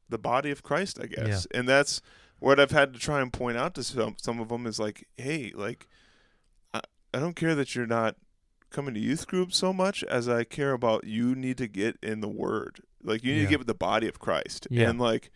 the 0.09 0.19
body 0.19 0.51
of 0.53 0.63
Christ, 0.63 0.99
I 1.03 1.07
guess, 1.07 1.47
and 1.53 1.69
that's 1.69 2.01
what 2.39 2.61
I've 2.61 2.71
had 2.71 2.93
to 2.95 3.01
try 3.01 3.21
and 3.21 3.33
point 3.33 3.57
out 3.57 3.75
to 3.75 3.83
some 3.83 4.15
some 4.23 4.39
of 4.41 4.49
them 4.49 4.67
is 4.67 4.79
like, 4.79 5.09
hey, 5.17 5.53
like 5.55 5.89
I, 6.73 6.81
I 7.13 7.19
don't 7.19 7.35
care 7.37 7.55
that 7.57 7.75
you're 7.75 7.87
not 7.87 8.15
coming 8.71 8.95
to 8.95 9.01
youth 9.01 9.27
group 9.27 9.53
so 9.53 9.73
much 9.73 10.03
as 10.05 10.29
I 10.29 10.45
care 10.45 10.73
about 10.73 11.05
you 11.05 11.35
need 11.35 11.59
to 11.59 11.67
get 11.69 11.97
in 12.03 12.21
the 12.21 12.29
word. 12.29 12.81
Like 13.03 13.23
you 13.25 13.33
need 13.33 13.39
Yeah. 13.41 13.45
to 13.47 13.51
get 13.51 13.59
with 13.61 13.67
the 13.69 13.75
body 13.75 14.09
of 14.09 14.19
Christ. 14.19 14.67
Yeah. 14.71 14.91
And 14.91 14.99
like 15.01 15.31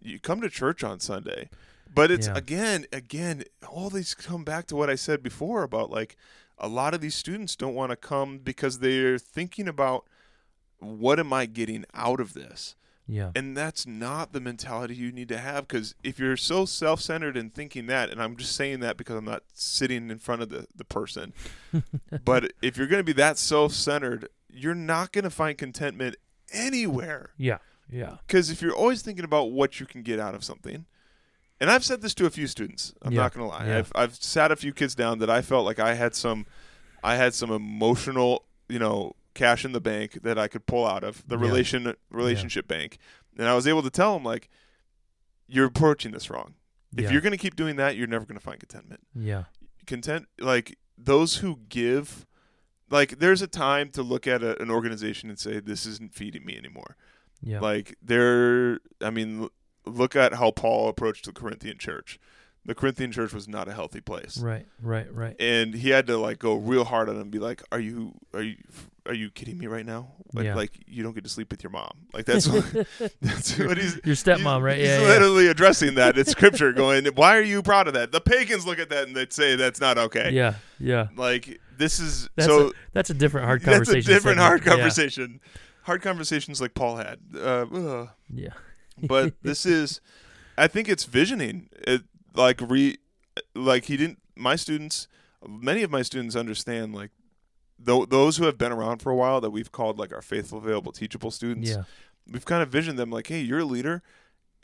you 0.00 0.18
come 0.20 0.40
to 0.40 0.48
church 0.48 0.84
on 0.84 1.00
Sunday. 1.00 1.50
But 1.92 2.10
it's 2.10 2.26
Yeah. 2.26 2.36
again, 2.36 2.86
again, 2.92 3.44
all 3.68 3.90
these 3.90 4.14
come 4.14 4.44
back 4.44 4.66
to 4.68 4.76
what 4.76 4.90
I 4.90 4.94
said 4.94 5.22
before 5.22 5.62
about 5.62 5.90
like 5.90 6.16
a 6.58 6.68
lot 6.68 6.94
of 6.94 7.00
these 7.00 7.14
students 7.14 7.56
don't 7.56 7.74
want 7.74 7.90
to 7.90 7.96
come 7.96 8.38
because 8.38 8.78
they're 8.78 9.18
thinking 9.18 9.68
about 9.68 10.06
what 10.78 11.18
am 11.18 11.32
I 11.32 11.46
getting 11.46 11.84
out 11.94 12.20
of 12.20 12.34
this? 12.34 12.76
Yeah, 13.08 13.30
And 13.36 13.56
that's 13.56 13.86
not 13.86 14.32
the 14.32 14.40
mentality 14.40 14.94
you 14.96 15.12
need 15.12 15.28
to 15.28 15.38
have 15.38 15.68
because 15.68 15.94
if 16.02 16.18
you're 16.18 16.36
so 16.36 16.64
self 16.64 17.00
centered 17.00 17.36
and 17.36 17.54
thinking 17.54 17.86
that, 17.86 18.10
and 18.10 18.20
I'm 18.22 18.36
just 18.36 18.56
saying 18.56 18.80
that 18.80 18.96
because 18.96 19.16
I'm 19.16 19.24
not 19.24 19.42
sitting 19.54 20.10
in 20.10 20.18
front 20.18 20.42
of 20.42 20.48
the, 20.48 20.66
the 20.74 20.84
person, 20.84 21.32
but 22.24 22.52
if 22.62 22.76
you're 22.76 22.86
going 22.88 23.00
to 23.00 23.04
be 23.04 23.12
that 23.14 23.38
self 23.38 23.72
centered, 23.72 24.28
you're 24.50 24.74
not 24.74 25.12
going 25.12 25.24
to 25.24 25.30
find 25.30 25.56
contentment 25.56 26.16
anywhere. 26.52 27.30
yeah, 27.36 27.58
yeah, 27.90 28.16
Because 28.26 28.50
if 28.50 28.60
you're 28.62 28.74
always 28.74 29.02
thinking 29.02 29.24
about 29.24 29.52
what 29.52 29.78
you 29.80 29.86
can 29.86 30.02
get 30.02 30.18
out 30.18 30.34
of 30.34 30.42
something, 30.42 30.86
and 31.60 31.70
I've 31.70 31.84
said 31.84 32.02
this 32.02 32.14
to 32.14 32.26
a 32.26 32.30
few 32.30 32.46
students, 32.46 32.92
I'm 33.02 33.12
Yeah, 33.12 33.22
not 33.22 33.34
going 33.34 33.48
to 33.48 33.56
lie. 33.56 33.66
yeah. 33.66 33.78
I've, 33.78 33.92
I've 33.94 34.14
sat 34.16 34.50
a 34.50 34.56
few 34.56 34.72
kids 34.72 34.94
down 34.94 35.18
that 35.20 35.30
I 35.30 35.42
felt 35.42 35.64
like 35.64 35.78
I 35.78 35.94
had 35.94 36.14
some, 36.14 36.46
I 37.04 37.16
had 37.16 37.34
some 37.34 37.50
emotional, 37.50 38.44
you 38.68 38.78
know, 38.78 39.14
cash 39.36 39.64
in 39.64 39.70
the 39.72 39.80
bank 39.80 40.22
that 40.22 40.36
I 40.38 40.48
could 40.48 40.66
pull 40.66 40.84
out 40.86 41.04
of 41.04 41.22
the 41.28 41.36
Yeah. 41.36 41.42
relation 41.46 41.94
relationship 42.10 42.66
bank, 42.66 42.98
and 43.38 43.46
I 43.46 43.54
was 43.54 43.68
able 43.68 43.82
to 43.82 43.90
tell 43.90 44.16
him 44.16 44.24
like, 44.24 44.48
you're 45.46 45.66
approaching 45.66 46.10
this 46.10 46.28
wrong. 46.28 46.54
If 46.96 47.04
yeah, 47.04 47.10
you're 47.12 47.20
going 47.20 47.32
to 47.32 47.38
keep 47.38 47.54
doing 47.56 47.76
that, 47.76 47.96
you're 47.96 48.06
never 48.08 48.24
going 48.24 48.38
to 48.38 48.44
find 48.44 48.58
contentment. 48.58 49.00
yeah, 49.14 49.44
Content, 49.86 50.26
like 50.40 50.76
those 50.98 51.36
who 51.36 51.60
give, 51.68 52.26
like 52.90 53.18
there's 53.18 53.42
a 53.42 53.46
time 53.46 53.90
to 53.90 54.02
look 54.02 54.26
at 54.26 54.42
a, 54.42 54.60
an 54.60 54.70
organization 54.70 55.28
and 55.28 55.38
say 55.38 55.60
this 55.60 55.86
isn't 55.86 56.14
feeding 56.14 56.44
me 56.44 56.56
anymore. 56.56 56.96
yeah, 57.42 57.60
Like 57.60 57.96
there, 58.02 58.80
I 59.00 59.10
mean, 59.10 59.48
look 59.84 60.16
at 60.16 60.34
how 60.34 60.50
Paul 60.50 60.88
approached 60.88 61.26
the 61.26 61.32
Corinthian 61.32 61.78
church. 61.78 62.18
The 62.66 62.74
Corinthian 62.74 63.12
church 63.12 63.32
was 63.32 63.46
not 63.48 63.68
a 63.68 63.72
healthy 63.72 64.00
place, 64.00 64.38
right, 64.38 64.66
right, 64.82 65.06
right. 65.14 65.36
and 65.40 65.72
he 65.72 65.90
had 65.90 66.06
to 66.08 66.18
like 66.18 66.38
go 66.40 66.56
real 66.56 66.84
hard 66.84 67.08
on 67.08 67.14
them 67.14 67.22
and 67.22 67.30
be 67.30 67.38
like, 67.38 67.62
"Are 67.70 67.78
you, 67.78 68.12
are 68.34 68.42
you, 68.42 68.56
are 69.06 69.14
you 69.14 69.30
kidding 69.30 69.56
me 69.56 69.68
right 69.68 69.86
now? 69.86 70.08
Like, 70.34 70.46
Yeah. 70.46 70.56
like 70.56 70.72
you 70.88 71.04
don't 71.04 71.14
get 71.14 71.22
to 71.22 71.30
sleep 71.30 71.50
with 71.52 71.62
your 71.62 71.70
mom. 71.70 71.92
Like 72.12 72.24
that's 72.26 72.48
what, 72.48 72.64
that's 73.22 73.56
what 73.58 73.78
he's." 73.78 74.00
Your 74.04 74.16
stepmom, 74.16 74.56
he's, 74.56 74.62
right? 74.62 74.78
He's 74.78 74.88
Yeah, 74.88 75.00
yeah, 75.00 75.06
literally 75.08 75.46
addressing 75.46 75.94
that. 75.94 76.18
It's 76.18 76.32
scripture 76.32 76.72
going, 76.72 77.06
why 77.14 77.36
are 77.36 77.42
you 77.42 77.62
proud 77.62 77.86
of 77.86 77.94
that? 77.94 78.10
The 78.10 78.20
pagans 78.20 78.66
look 78.66 78.80
at 78.80 78.88
that 78.90 79.06
and 79.06 79.16
they'd 79.16 79.32
say 79.32 79.54
that's 79.54 79.80
not 79.80 79.96
okay. 79.96 80.30
yeah, 80.32 80.54
yeah. 80.80 81.06
Like 81.16 81.60
this 81.78 82.00
is 82.00 82.28
That's 82.34 82.48
so 82.48 82.68
a, 82.68 82.72
that's 82.92 83.10
a 83.10 83.14
different 83.14 83.46
hard 83.46 83.62
conversation. 83.62 83.94
that's 84.00 84.08
a 84.08 84.12
different 84.12 84.38
hard 84.40 84.64
Yeah, 84.66 84.72
conversation. 84.72 85.40
Hard 85.82 86.02
conversations 86.02 86.60
like 86.60 86.74
Paul 86.74 86.96
had. 86.96 87.20
Uh, 87.38 88.06
Yeah, 88.34 88.48
but 89.00 89.34
this 89.42 89.64
is 89.66 90.00
i 90.58 90.66
think 90.66 90.88
it's 90.88 91.04
visioning 91.04 91.68
it 91.86 92.02
like 92.36 92.60
re 92.60 92.96
like 93.54 93.84
he 93.86 93.96
didn't 93.96 94.18
my 94.36 94.56
students 94.56 95.08
many 95.48 95.82
of 95.82 95.90
my 95.90 96.02
students 96.02 96.34
understand 96.36 96.94
like 96.94 97.10
th- 97.84 98.08
those 98.08 98.36
who 98.36 98.44
have 98.44 98.58
been 98.58 98.72
around 98.72 98.98
for 99.00 99.10
a 99.10 99.14
while 99.16 99.40
that 99.40 99.50
we've 99.50 99.72
called 99.72 99.98
like 99.98 100.12
our 100.12 100.22
faithful 100.22 100.58
available 100.58 100.92
teachable 100.92 101.30
students 101.30 101.70
yeah, 101.70 101.82
we've 102.30 102.44
kind 102.44 102.62
of 102.62 102.68
visioned 102.68 102.98
them 102.98 103.10
like 103.10 103.26
hey 103.26 103.40
you're 103.40 103.60
a 103.60 103.64
leader. 103.64 104.02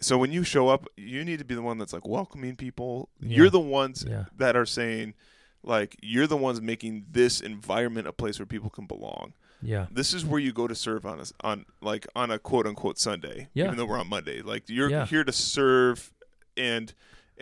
So 0.00 0.18
when 0.18 0.32
you 0.32 0.42
show 0.42 0.68
up 0.68 0.86
you 0.96 1.24
need 1.24 1.38
to 1.38 1.44
be 1.44 1.54
the 1.54 1.62
one 1.62 1.78
that's 1.78 1.92
like 1.92 2.06
welcoming 2.08 2.56
people. 2.56 3.08
Yeah. 3.20 3.36
you're 3.36 3.50
the 3.50 3.60
ones 3.60 4.04
yeah, 4.08 4.24
that 4.36 4.56
are 4.56 4.66
saying 4.66 5.14
like 5.62 5.96
you're 6.02 6.26
the 6.26 6.36
ones 6.36 6.60
making 6.60 7.06
this 7.10 7.40
environment 7.40 8.08
a 8.08 8.12
place 8.12 8.38
where 8.40 8.46
people 8.46 8.68
can 8.70 8.86
belong. 8.86 9.34
Yeah, 9.64 9.86
this 9.92 10.12
is 10.12 10.24
where 10.24 10.40
you 10.40 10.52
go 10.52 10.66
to 10.66 10.74
serve 10.74 11.06
on 11.06 11.20
a 11.20 11.24
on 11.46 11.66
like 11.80 12.08
on 12.16 12.32
a 12.32 12.40
quote 12.40 12.66
unquote 12.66 12.98
Sunday, 12.98 13.48
Yeah. 13.54 13.66
even 13.66 13.76
though 13.76 13.86
we're 13.86 14.00
on 14.00 14.08
Monday. 14.08 14.42
Like 14.42 14.64
you're 14.66 14.88
here 15.04 15.22
to 15.22 15.30
serve 15.30 16.10
and 16.56 16.92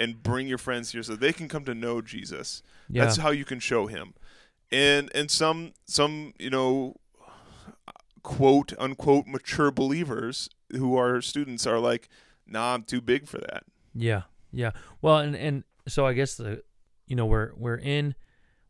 and 0.01 0.23
bring 0.23 0.49
your 0.49 0.59
friends 0.59 0.93
here 0.93 1.03
so 1.03 1.15
they 1.15 1.33
can 1.33 1.47
come 1.49 1.65
to 1.67 1.75
know 1.75 2.01
Jesus. 2.01 2.63
yeah, 2.89 3.05
That's 3.05 3.19
how 3.19 3.31
you 3.31 3.45
can 3.45 3.61
show 3.61 3.87
him. 3.87 4.15
And 4.73 5.11
and 5.15 5.31
some 5.31 5.73
some 5.87 6.33
you 6.39 6.51
know 6.51 6.97
quote 8.23 8.73
unquote 8.79 9.27
mature 9.27 9.71
believers 9.71 10.49
who 10.73 10.97
are 10.97 11.21
students 11.21 11.67
are 11.67 11.79
like, 11.79 12.09
nah, 12.47 12.75
I'm 12.75 12.83
too 12.83 13.01
big 13.01 13.29
for 13.29 13.39
that. 13.39 13.65
yeah, 13.95 14.23
yeah. 14.53 14.71
Well, 15.03 15.19
and 15.19 15.37
and 15.37 15.65
so 15.89 16.07
I 16.07 16.13
guess 16.13 16.37
the, 16.37 16.63
you 17.07 17.17
know, 17.17 17.27
we're 17.27 17.53
we're 17.57 17.79
in, 17.79 18.15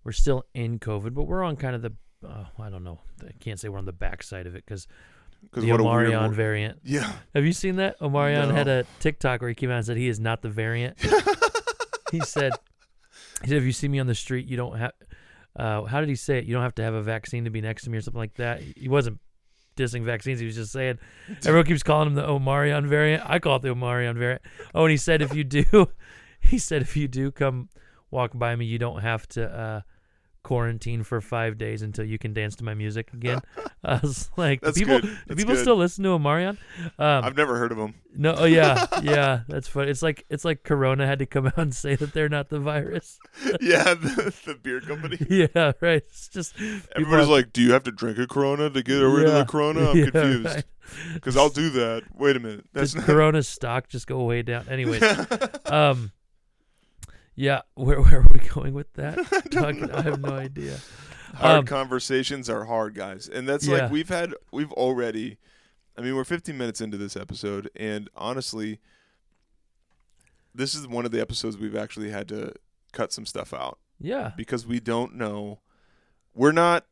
we're 0.04 0.12
still 0.12 0.44
in 0.54 0.78
COVID, 0.78 1.14
but 1.14 1.24
we're 1.24 1.42
on 1.42 1.56
kind 1.56 1.74
of 1.74 1.82
the, 1.82 1.92
uh, 2.26 2.44
I 2.58 2.70
don't 2.70 2.84
know, 2.84 3.00
I 3.22 3.32
can't 3.40 3.58
say 3.60 3.68
we're 3.68 3.78
on 3.78 3.84
the 3.84 3.92
backside 3.92 4.46
of 4.46 4.54
it 4.54 4.64
because 4.64 4.86
Because 5.42 5.64
the 5.64 5.72
what 5.72 5.80
Omarion 5.80 6.20
wor- 6.26 6.28
variant. 6.34 6.78
yeah. 6.84 7.12
Have 7.34 7.44
you 7.44 7.52
seen 7.52 7.76
that? 7.76 7.98
Omarion 8.00 8.52
had 8.52 8.66
No. 8.66 8.80
a 8.80 8.84
TikTok 9.00 9.40
where 9.40 9.48
he 9.48 9.54
came 9.54 9.70
out 9.70 9.76
and 9.78 9.86
said 9.86 9.96
he 9.96 10.08
is 10.08 10.20
not 10.20 10.42
the 10.42 10.48
variant. 10.48 10.96
he 12.12 12.20
said, 12.20 12.52
he 13.42 13.48
said, 13.48 13.56
if 13.58 13.64
you 13.64 13.72
see 13.72 13.88
me 13.88 13.98
on 13.98 14.06
the 14.06 14.14
street, 14.14 14.46
you 14.46 14.56
don't 14.56 14.76
have, 14.78 14.92
uh, 15.56 15.82
how 15.84 16.00
did 16.00 16.08
he 16.08 16.14
say 16.14 16.38
it? 16.38 16.44
You 16.44 16.54
don't 16.54 16.62
have 16.62 16.74
to 16.76 16.82
have 16.82 16.94
a 16.94 17.02
vaccine 17.02 17.44
to 17.44 17.50
be 17.50 17.60
next 17.60 17.84
to 17.84 17.90
me 17.90 17.98
or 17.98 18.00
something 18.00 18.18
like 18.20 18.34
that. 18.34 18.60
He 18.76 18.88
wasn't 18.88 19.18
dissing 19.76 20.04
vaccines. 20.04 20.40
He 20.40 20.46
was 20.46 20.54
just 20.56 20.72
saying, 20.72 20.98
everyone 21.44 21.66
keeps 21.66 21.82
calling 21.82 22.08
him 22.08 22.14
the 22.14 22.22
Omarion 22.26 22.86
variant. 22.86 23.22
I 23.28 23.38
call 23.38 23.56
it 23.56 23.62
the 23.62 23.68
Omarion 23.74 24.16
variant. 24.16 24.42
Oh, 24.74 24.84
and 24.84 24.90
he 24.90 24.96
said, 24.96 25.22
if 25.22 25.34
you 25.34 25.42
do, 25.44 25.64
he 26.40 26.58
said, 26.58 26.82
if 26.82 26.96
you 26.96 27.08
do 27.08 27.30
come 27.30 27.68
walk 28.10 28.32
by 28.34 28.54
me, 28.56 28.66
you 28.66 28.78
don't 28.78 29.00
have 29.00 29.26
to, 29.28 29.44
uh, 29.48 29.80
quarantine 30.42 31.02
for 31.02 31.20
five 31.20 31.58
days 31.58 31.82
until 31.82 32.04
you 32.04 32.18
can 32.18 32.32
dance 32.32 32.56
to 32.56 32.64
my 32.64 32.74
music 32.74 33.12
again. 33.12 33.40
I 33.84 33.98
was 34.02 34.30
like, 34.36 34.60
do 34.60 34.72
people, 34.72 35.00
do 35.00 35.34
people 35.34 35.54
good. 35.54 35.60
still 35.60 35.76
listen 35.76 36.04
to 36.04 36.10
Omarion? 36.10 36.56
Um, 36.98 37.24
I've 37.24 37.36
never 37.36 37.56
heard 37.56 37.72
of 37.72 37.78
them. 37.78 37.94
no, 38.14 38.34
oh 38.36 38.44
yeah, 38.44 38.86
yeah, 39.02 39.40
that's 39.48 39.68
funny. 39.68 39.90
It's 39.90 40.02
like 40.02 40.24
it's 40.28 40.44
like 40.44 40.62
Corona 40.64 41.06
had 41.06 41.18
to 41.20 41.26
come 41.26 41.46
out 41.48 41.58
and 41.58 41.74
say 41.74 41.94
that 41.96 42.12
they're 42.12 42.28
not 42.28 42.48
the 42.50 42.58
virus. 42.60 43.18
yeah, 43.60 43.94
the, 43.94 44.34
the 44.46 44.54
beer 44.54 44.80
company. 44.80 45.18
yeah, 45.30 45.72
right. 45.80 46.02
It's 46.06 46.28
just 46.28 46.54
Everybody's 46.94 47.28
like, 47.28 47.52
"Do 47.52 47.62
you 47.62 47.72
have 47.72 47.84
to 47.84 47.92
drink 47.92 48.18
a 48.18 48.26
Corona 48.26 48.68
to 48.70 48.82
get 48.82 48.94
rid 48.96 49.26
of 49.26 49.34
the 49.34 49.44
Corona?" 49.46 49.90
I'm 49.90 49.96
Yeah, 49.96 50.10
confused 50.10 50.44
right. 50.46 50.64
because 51.14 51.36
I'll 51.36 51.48
do 51.48 51.70
that. 51.70 52.02
Wait 52.18 52.36
a 52.36 52.40
minute, 52.40 52.64
that's 52.72 52.92
Does 52.92 52.96
not. 52.96 53.04
Corona's 53.06 53.48
stock 53.48 53.88
just 53.88 54.06
go 54.06 54.22
way 54.24 54.42
down? 54.42 54.68
Anyways, 54.68 55.02
um, 55.66 56.12
yeah, 57.40 57.62
where 57.74 58.00
where 58.02 58.20
are 58.20 58.26
we 58.32 58.38
going 58.40 58.74
with 58.74 58.92
that? 58.94 59.16
Talking, 59.50 59.90
I 59.90 60.02
have 60.02 60.20
no 60.20 60.32
idea. 60.34 60.78
hard 61.34 61.58
Um, 61.60 61.64
conversations 61.66 62.50
are 62.50 62.64
hard, 62.66 62.94
guys, 62.94 63.28
and 63.28 63.48
that's 63.48 63.66
Yeah. 63.66 63.78
like 63.84 63.90
we've 63.90 64.08
had. 64.10 64.34
We've 64.52 64.72
already. 64.72 65.38
I 65.98 66.02
mean, 66.02 66.14
we're 66.14 66.24
15 66.24 66.56
minutes 66.56 66.80
into 66.80 66.96
this 66.96 67.16
episode, 67.16 67.68
and 67.76 68.08
honestly, 68.16 68.78
this 70.54 70.74
is 70.74 70.86
one 70.86 71.04
of 71.04 71.10
the 71.10 71.20
episodes 71.20 71.56
we've 71.58 71.76
actually 71.76 72.10
had 72.10 72.28
to 72.28 72.52
cut 72.92 73.12
some 73.12 73.26
stuff 73.26 73.52
out 73.54 73.78
Yeah, 73.98 74.32
because 74.36 74.66
we 74.66 74.80
don't 74.80 75.14
know. 75.14 75.60
We're 76.34 76.52
not. 76.52 76.84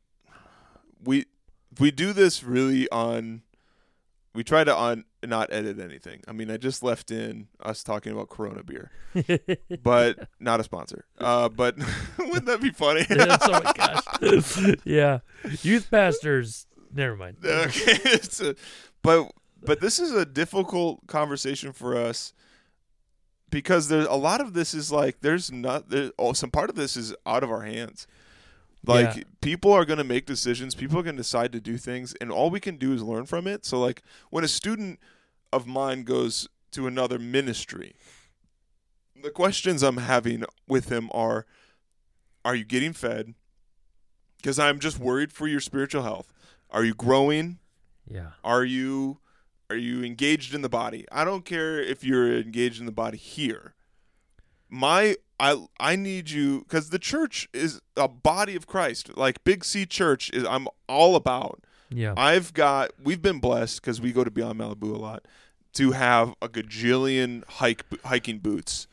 We 1.05 1.26
we 1.78 1.90
do 1.90 2.12
this 2.12 2.43
really 2.43 2.88
on. 2.90 3.43
We 4.38 4.45
try 4.45 4.62
to 4.62 4.73
on 4.73 5.04
not 5.26 5.52
edit 5.52 5.80
anything. 5.80 6.21
I 6.28 6.33
mean, 6.33 6.49
I 6.49 6.59
just 6.59 6.85
left 6.85 7.11
in 7.11 7.49
us 7.61 7.83
talking 7.83 8.12
about 8.12 8.28
Corona 8.28 8.62
beer, 8.62 8.92
but 9.83 10.28
not 10.38 10.61
a 10.61 10.62
sponsor. 10.62 11.07
Uh, 11.18 11.49
but 11.49 11.76
wouldn't 12.21 12.47
that 12.47 12.61
be 12.62 12.71
funny? 12.71 13.02
That's- 13.09 13.40
oh 13.42 13.61
my 13.61 13.73
gosh. 13.73 14.76
yeah, 14.85 15.18
youth 15.62 15.90
pastors. 15.90 16.68
Never 16.95 17.16
mind. 17.16 17.38
okay, 17.45 17.99
a, 18.40 18.54
but 19.02 19.33
but 19.61 19.80
this 19.80 19.99
is 19.99 20.12
a 20.12 20.25
difficult 20.25 21.04
conversation 21.09 21.73
for 21.73 21.97
us 21.97 22.33
because 23.50 23.88
there's 23.88 24.07
a 24.07 24.14
lot 24.14 24.40
of 24.40 24.52
this 24.52 24.73
is 24.73 24.92
like 24.92 25.21
there's 25.21 25.50
not 25.50 25.88
there. 25.88 26.12
Oh, 26.16 26.33
some 26.33 26.52
part 26.52 26.71
of 26.71 26.76
this 26.76 26.97
is 26.97 27.12
out 27.26 27.42
of 27.42 27.50
our 27.50 27.62
hands. 27.62 28.07
Like 28.85 29.16
Yeah. 29.16 29.23
people 29.40 29.73
are 29.73 29.85
going 29.85 29.99
to 29.99 30.04
make 30.04 30.25
decisions, 30.26 30.75
people 30.75 30.99
are 30.99 31.02
going 31.02 31.16
to 31.16 31.23
decide 31.23 31.52
to 31.52 31.61
do 31.61 31.76
things, 31.76 32.14
and 32.20 32.30
all 32.30 32.49
we 32.50 32.61
can 32.61 32.76
do 32.76 32.92
is 32.92 33.02
learn 33.02 33.26
from 33.26 33.47
it. 33.47 33.64
So 33.66 33.78
like 33.80 34.02
when 34.30 34.44
a 34.44 34.49
student 34.49 35.00
of 35.52 35.66
mine 35.66 36.04
goes 36.04 36.49
to 36.73 36.87
another 36.87 37.18
ministry, 37.18 37.97
the 39.20 39.30
questions 39.30 39.82
I'm 39.82 39.97
having 39.97 40.44
with 40.68 40.90
him 40.90 41.11
are: 41.12 41.47
Are 42.44 42.54
you 42.54 42.64
getting 42.64 42.92
fed? 42.92 43.35
Because 44.37 44.58
I'm 44.58 44.78
just 44.78 44.99
worried 44.99 45.32
for 45.32 45.49
your 45.49 45.61
spiritual 45.61 46.04
health. 46.04 46.32
Are 46.70 46.85
you 46.85 46.94
growing? 46.94 47.58
Yeah, 48.06 48.30
Are 48.44 48.64
you 48.64 49.18
are 49.68 49.76
you 49.76 50.02
engaged 50.02 50.54
in 50.54 50.62
the 50.62 50.68
body? 50.68 51.04
I 51.12 51.25
don't 51.25 51.44
care 51.44 51.78
if 51.78 52.02
you're 52.04 52.38
engaged 52.38 52.80
in 52.80 52.87
the 52.87 52.92
body 52.92 53.18
here. 53.18 53.75
My 54.70 55.16
I 55.40 55.66
I 55.78 55.97
need 55.97 56.30
you 56.30 56.64
cuz 56.68 56.90
the 56.90 56.99
church 56.99 57.49
is 57.52 57.80
a 57.97 58.09
body 58.09 58.57
of 58.57 58.66
Christ. 58.66 59.16
Like 59.16 59.45
Big 59.45 59.64
C 59.64 59.87
Church 59.87 60.30
is 60.30 60.45
I'm 60.45 60.66
all 60.88 61.16
about. 61.16 61.62
yeah, 61.90 62.14
I've 62.16 62.52
got 62.52 62.90
we've 63.02 63.23
been 63.23 63.38
blessed 63.38 63.83
cuz 63.83 64.00
we 64.00 64.12
go 64.12 64.25
to 64.25 64.30
Beyond 64.30 64.59
Malibu 64.61 64.95
a 64.95 64.99
lot 64.99 65.26
to 65.75 65.92
have 65.92 66.35
a 66.42 66.49
gajillion 66.49 67.45
hike 67.49 67.85
hiking 68.04 68.38
boots 68.38 68.87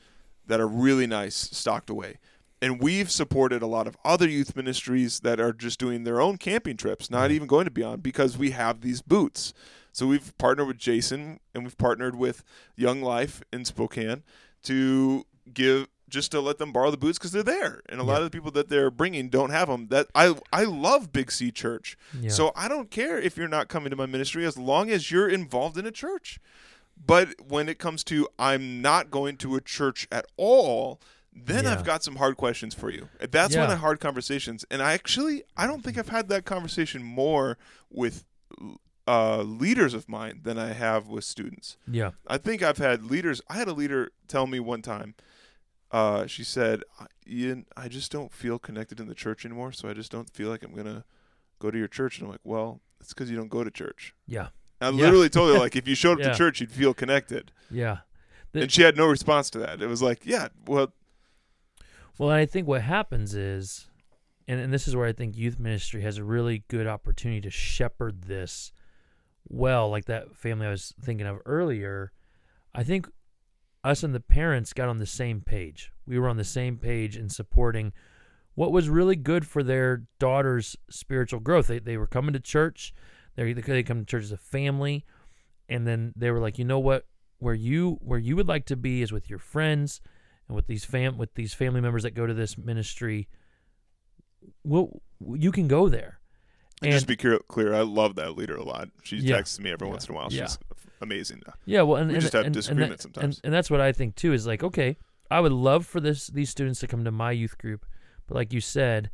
that 0.47 0.59
are 0.59 0.67
really 0.67 1.07
nice 1.07 1.35
stocked 1.35 1.89
away. 1.89 2.19
And 2.61 2.81
we've 2.81 3.11
supported 3.11 3.61
a 3.61 3.67
lot 3.67 3.85
of 3.87 3.97
other 4.05 4.27
youth 4.27 4.55
ministries 4.55 5.19
that 5.21 5.39
are 5.39 5.53
just 5.53 5.79
doing 5.79 6.03
their 6.03 6.21
own 6.21 6.37
camping 6.37 6.77
trips, 6.77 7.09
not 7.11 7.31
even 7.31 7.47
going 7.47 7.65
to 7.65 7.71
Beyond 7.71 8.01
because 8.01 8.37
we 8.37 8.51
have 8.51 8.81
these 8.81 9.01
boots. 9.01 9.53
So 9.91 10.07
we've 10.07 10.37
partnered 10.37 10.67
with 10.67 10.77
Jason 10.77 11.39
and 11.53 11.63
we've 11.63 11.77
partnered 11.77 12.15
with 12.15 12.43
Young 12.75 13.01
Life 13.01 13.41
in 13.53 13.65
Spokane 13.65 14.23
to 14.63 15.25
give 15.53 15.87
just 16.09 16.31
to 16.31 16.39
let 16.39 16.57
them 16.57 16.71
borrow 16.71 16.91
the 16.91 16.97
boots 16.97 17.17
because 17.17 17.31
they're 17.31 17.43
there, 17.43 17.81
and 17.89 17.99
a 17.99 18.03
lot 18.03 18.17
of 18.17 18.23
the 18.23 18.29
people 18.29 18.51
that 18.51 18.69
they're 18.69 18.91
bringing 18.91 19.29
don't 19.29 19.49
have 19.49 19.67
them. 19.67 19.87
That 19.87 20.07
I 20.13 20.35
I 20.53 20.63
love 20.63 21.11
Big 21.11 21.31
C 21.31 21.51
Church, 21.51 21.97
yeah. 22.19 22.29
so 22.29 22.51
I 22.55 22.67
don't 22.67 22.91
care 22.91 23.17
if 23.19 23.37
you're 23.37 23.47
not 23.47 23.67
coming 23.67 23.89
to 23.89 23.95
my 23.95 24.05
ministry 24.05 24.45
as 24.45 24.57
long 24.57 24.89
as 24.91 25.09
you're 25.11 25.29
involved 25.29 25.77
in 25.77 25.85
a 25.85 25.91
church. 25.91 26.39
But 27.05 27.29
when 27.47 27.67
it 27.67 27.77
comes 27.79 28.03
to 28.05 28.27
I'm 28.39 28.81
not 28.81 29.11
going 29.11 29.37
to 29.37 29.55
a 29.55 29.61
church 29.61 30.07
at 30.11 30.25
all, 30.37 30.99
then 31.33 31.65
Yeah. 31.65 31.73
I've 31.73 31.83
got 31.83 32.03
some 32.03 32.15
hard 32.15 32.37
questions 32.37 32.73
for 32.73 32.89
you. 32.89 33.09
That's 33.19 33.55
when 33.55 33.67
Yeah. 33.67 33.73
I 33.73 33.77
hard 33.77 33.99
conversations. 33.99 34.63
And 34.71 34.81
I 34.81 34.93
actually 34.93 35.43
I 35.57 35.67
don't 35.67 35.83
think 35.83 35.97
I've 35.97 36.09
had 36.09 36.29
that 36.29 36.45
conversation 36.45 37.03
more 37.03 37.57
with 37.91 38.23
uh, 39.07 39.41
leaders 39.41 39.93
of 39.93 40.09
mine 40.09 40.39
than 40.43 40.57
I 40.57 40.73
have 40.73 41.07
with 41.07 41.23
students. 41.25 41.77
yeah, 41.87 42.11
I 42.27 42.37
think 42.37 42.63
I've 42.63 42.79
had 42.79 43.03
leaders. 43.03 43.41
I 43.49 43.55
had 43.55 43.67
a 43.67 43.73
leader 43.73 44.11
tell 44.27 44.47
me 44.47 44.59
one 44.59 44.81
time. 44.81 45.13
Uh, 45.95 46.27
she 46.27 46.43
said, 46.43 46.83
"Ian, 47.27 47.65
I 47.77 47.87
just 47.87 48.11
don't 48.11 48.33
feel 48.33 48.59
connected 48.59 48.99
in 48.99 49.07
the 49.07 49.15
church 49.15 49.45
anymore, 49.45 49.71
so 49.71 49.87
I 49.87 49.93
just 49.93 50.11
don't 50.11 50.29
feel 50.29 50.49
like 50.49 50.61
I'm 50.63 50.73
gonna 50.75 51.05
go 51.59 51.71
to 51.71 51.77
your 51.77 51.87
church." 51.87 52.17
And 52.19 52.25
I'm 52.27 52.31
like, 52.31 52.41
"Well, 52.43 52.81
it's 52.99 53.13
because 53.13 53.29
you 53.31 53.37
don't 53.37 53.47
go 53.49 53.63
to 53.63 53.71
church." 53.71 54.13
yeah, 54.27 54.49
I 54.81 54.87
Yeah. 54.89 54.91
literally 54.91 55.29
told 55.29 55.53
her 55.53 55.59
like, 55.65 55.75
if 55.77 55.87
you 55.87 55.95
showed 55.95 56.19
up 56.19 56.25
Yeah. 56.25 56.31
to 56.31 56.37
church, 56.37 56.59
you'd 56.59 56.71
feel 56.71 56.93
connected, 56.93 57.51
yeah. 57.71 57.99
The- 58.51 58.63
and 58.63 58.71
she 58.71 58.81
had 58.81 58.97
no 58.97 59.07
response 59.07 59.49
to 59.51 59.59
that. 59.59 59.81
It 59.81 59.87
was 59.87 60.01
like, 60.01 60.25
"Yeah, 60.25 60.49
well, 60.65 60.91
Well, 62.17 62.29
I 62.29 62.45
think 62.45 62.67
what 62.67 62.81
happens 62.81 63.33
is, 63.35 63.87
and, 64.47 64.59
and 64.59 64.73
this 64.73 64.87
is 64.87 64.95
where 64.95 65.07
I 65.07 65.13
think 65.13 65.37
youth 65.37 65.59
ministry 65.59 66.01
has 66.01 66.17
a 66.17 66.23
really 66.23 66.63
good 66.67 66.87
opportunity 66.87 67.41
to 67.41 67.49
shepherd 67.51 68.23
this 68.23 68.71
well, 69.47 69.89
like 69.89 70.05
that 70.05 70.35
family 70.35 70.65
I 70.67 70.71
was 70.71 70.93
thinking 70.99 71.27
of 71.27 71.39
earlier. 71.45 72.11
I 72.73 72.83
think 72.83 73.07
us 73.85 74.03
and 74.03 74.13
the 74.15 74.19
parents 74.19 74.73
got 74.73 74.89
on 74.89 74.97
the 74.99 75.05
same 75.05 75.41
page. 75.41 75.91
We 76.07 76.17
were 76.19 76.27
on 76.27 76.37
the 76.37 76.43
same 76.43 76.77
page 76.77 77.15
in 77.15 77.29
supporting 77.29 77.93
what 78.55 78.71
was 78.71 78.89
really 78.89 79.15
good 79.15 79.45
for 79.45 79.61
their 79.63 80.03
daughter's 80.19 80.75
spiritual 80.89 81.39
growth. 81.39 81.67
They, 81.67 81.79
they 81.79 81.97
were 81.97 82.07
coming 82.07 82.33
to 82.33 82.39
church. 82.39 82.93
They 83.35 83.53
they 83.53 83.83
come 83.83 83.99
to 83.99 84.05
church 84.05 84.23
as 84.23 84.31
a 84.31 84.37
family, 84.37 85.05
and 85.69 85.85
then 85.85 86.13
they 86.15 86.31
were 86.31 86.39
like, 86.39 86.57
you 86.57 86.65
know 86.65 86.79
what, 86.79 87.05
where 87.39 87.53
you 87.53 87.99
where 88.01 88.19
you 88.19 88.35
would 88.35 88.47
like 88.47 88.65
to 88.67 88.75
be 88.75 89.01
is 89.01 89.11
with 89.11 89.29
your 89.29 89.39
friends 89.39 90.01
and 90.47 90.55
with 90.55 90.67
these 90.67 90.85
fam 90.85 91.17
with 91.17 91.33
these 91.35 91.53
family 91.53 91.81
members 91.81 92.03
that 92.03 92.11
go 92.15 92.25
to 92.25 92.33
this 92.33 92.57
ministry. 92.57 93.27
Well, 94.63 95.01
you 95.33 95.51
can 95.51 95.67
go 95.67 95.89
there. 95.89 96.19
and 96.81 96.91
just 96.91 97.07
be 97.07 97.15
clear, 97.15 97.39
clear. 97.47 97.73
I 97.73 97.81
love 97.81 98.15
that 98.15 98.35
leader 98.37 98.55
a 98.57 98.63
lot. 98.63 98.89
She 99.03 99.17
Yeah. 99.17 99.37
texts 99.37 99.59
me 99.59 99.71
every 99.71 99.87
Yeah. 99.87 99.91
once 99.91 100.07
in 100.07 100.13
a 100.13 100.17
while. 100.17 100.27
Yeah. 100.31 100.45
She's 100.47 100.57
amazing. 101.01 101.43
Yeah, 101.65 101.81
well, 101.83 101.97
and 101.97 102.09
We 102.09 102.15
and, 102.15 102.21
just 102.21 102.33
have 102.33 102.45
and, 102.45 102.53
disagreements 102.53 103.05
and 103.05 103.13
that- 103.13 103.19
sometimes. 103.19 103.37
and, 103.37 103.45
and 103.45 103.53
that's 103.53 103.69
what 103.69 103.81
I 103.81 103.91
think 103.91 104.15
too. 104.15 104.33
Is 104.33 104.47
like, 104.47 104.63
okay, 104.63 104.97
I 105.29 105.39
would 105.39 105.51
love 105.51 105.85
for 105.85 105.99
this 105.99 106.27
these 106.27 106.49
students 106.49 106.79
to 106.81 106.87
come 106.87 107.03
to 107.03 107.11
my 107.11 107.31
youth 107.31 107.57
group, 107.57 107.85
but 108.27 108.35
like 108.35 108.53
you 108.53 108.61
said, 108.61 109.09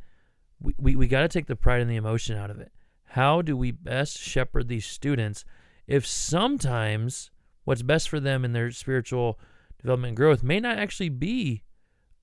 we 0.60 0.74
we, 0.78 0.96
we 0.96 1.06
got 1.08 1.20
to 1.22 1.28
take 1.28 1.46
the 1.46 1.56
pride 1.56 1.80
and 1.80 1.90
the 1.90 1.96
emotion 1.96 2.36
out 2.36 2.50
of 2.50 2.58
it. 2.60 2.72
How 3.04 3.42
do 3.42 3.56
we 3.56 3.70
best 3.70 4.18
shepherd 4.18 4.68
these 4.68 4.86
students 4.86 5.44
if 5.86 6.06
sometimes 6.06 7.30
what's 7.64 7.82
best 7.82 8.08
for 8.08 8.20
them 8.20 8.44
in 8.44 8.52
their 8.52 8.70
spiritual 8.70 9.38
development 9.80 10.10
and 10.10 10.16
growth 10.16 10.42
may 10.42 10.60
not 10.60 10.78
actually 10.78 11.08
be 11.08 11.62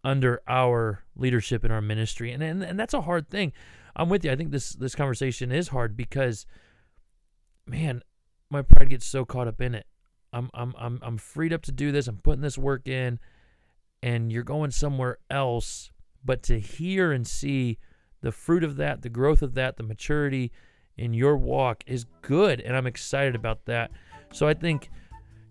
under 0.03 0.41
our 0.47 1.03
leadership 1.15 1.65
in 1.65 1.71
our 1.71 1.81
ministry, 1.81 2.31
and 2.31 2.41
and, 2.41 2.63
and 2.63 2.79
that's 2.79 2.93
a 2.93 3.01
hard 3.01 3.29
thing. 3.29 3.51
I'm 3.95 4.07
with 4.07 4.23
you. 4.23 4.31
I 4.31 4.35
think 4.35 4.51
this 4.51 4.69
this 4.71 4.95
conversation 4.95 5.51
is 5.51 5.67
hard 5.67 5.97
because, 5.97 6.45
man, 7.67 8.01
my 8.49 8.61
pride 8.61 8.89
gets 8.89 9.05
so 9.05 9.25
caught 9.25 9.47
up 9.47 9.61
in 9.61 9.75
it. 9.75 9.85
I'm 10.33 10.49
I'm 10.53 10.73
I'm 10.77 10.99
I'm 11.01 11.17
freed 11.17 11.53
up 11.53 11.61
to 11.63 11.71
do 11.71 11.91
this. 11.91 12.07
I'm 12.07 12.17
putting 12.17 12.41
this 12.41 12.57
work 12.57 12.87
in, 12.87 13.19
and 14.03 14.31
you're 14.31 14.43
going 14.43 14.71
somewhere 14.71 15.17
else. 15.29 15.91
But 16.23 16.43
to 16.43 16.59
hear 16.59 17.11
and 17.11 17.25
see 17.25 17.77
the 18.21 18.31
fruit 18.31 18.63
of 18.63 18.75
that, 18.75 19.01
the 19.01 19.09
growth 19.09 19.41
of 19.41 19.53
that, 19.55 19.77
the 19.77 19.83
maturity 19.83 20.51
in 20.97 21.13
your 21.13 21.37
walk 21.37 21.83
is 21.87 22.05
good, 22.21 22.59
and 22.59 22.75
I'm 22.75 22.85
excited 22.85 23.35
about 23.35 23.65
that. 23.65 23.91
So 24.33 24.47
I 24.47 24.53
think, 24.53 24.89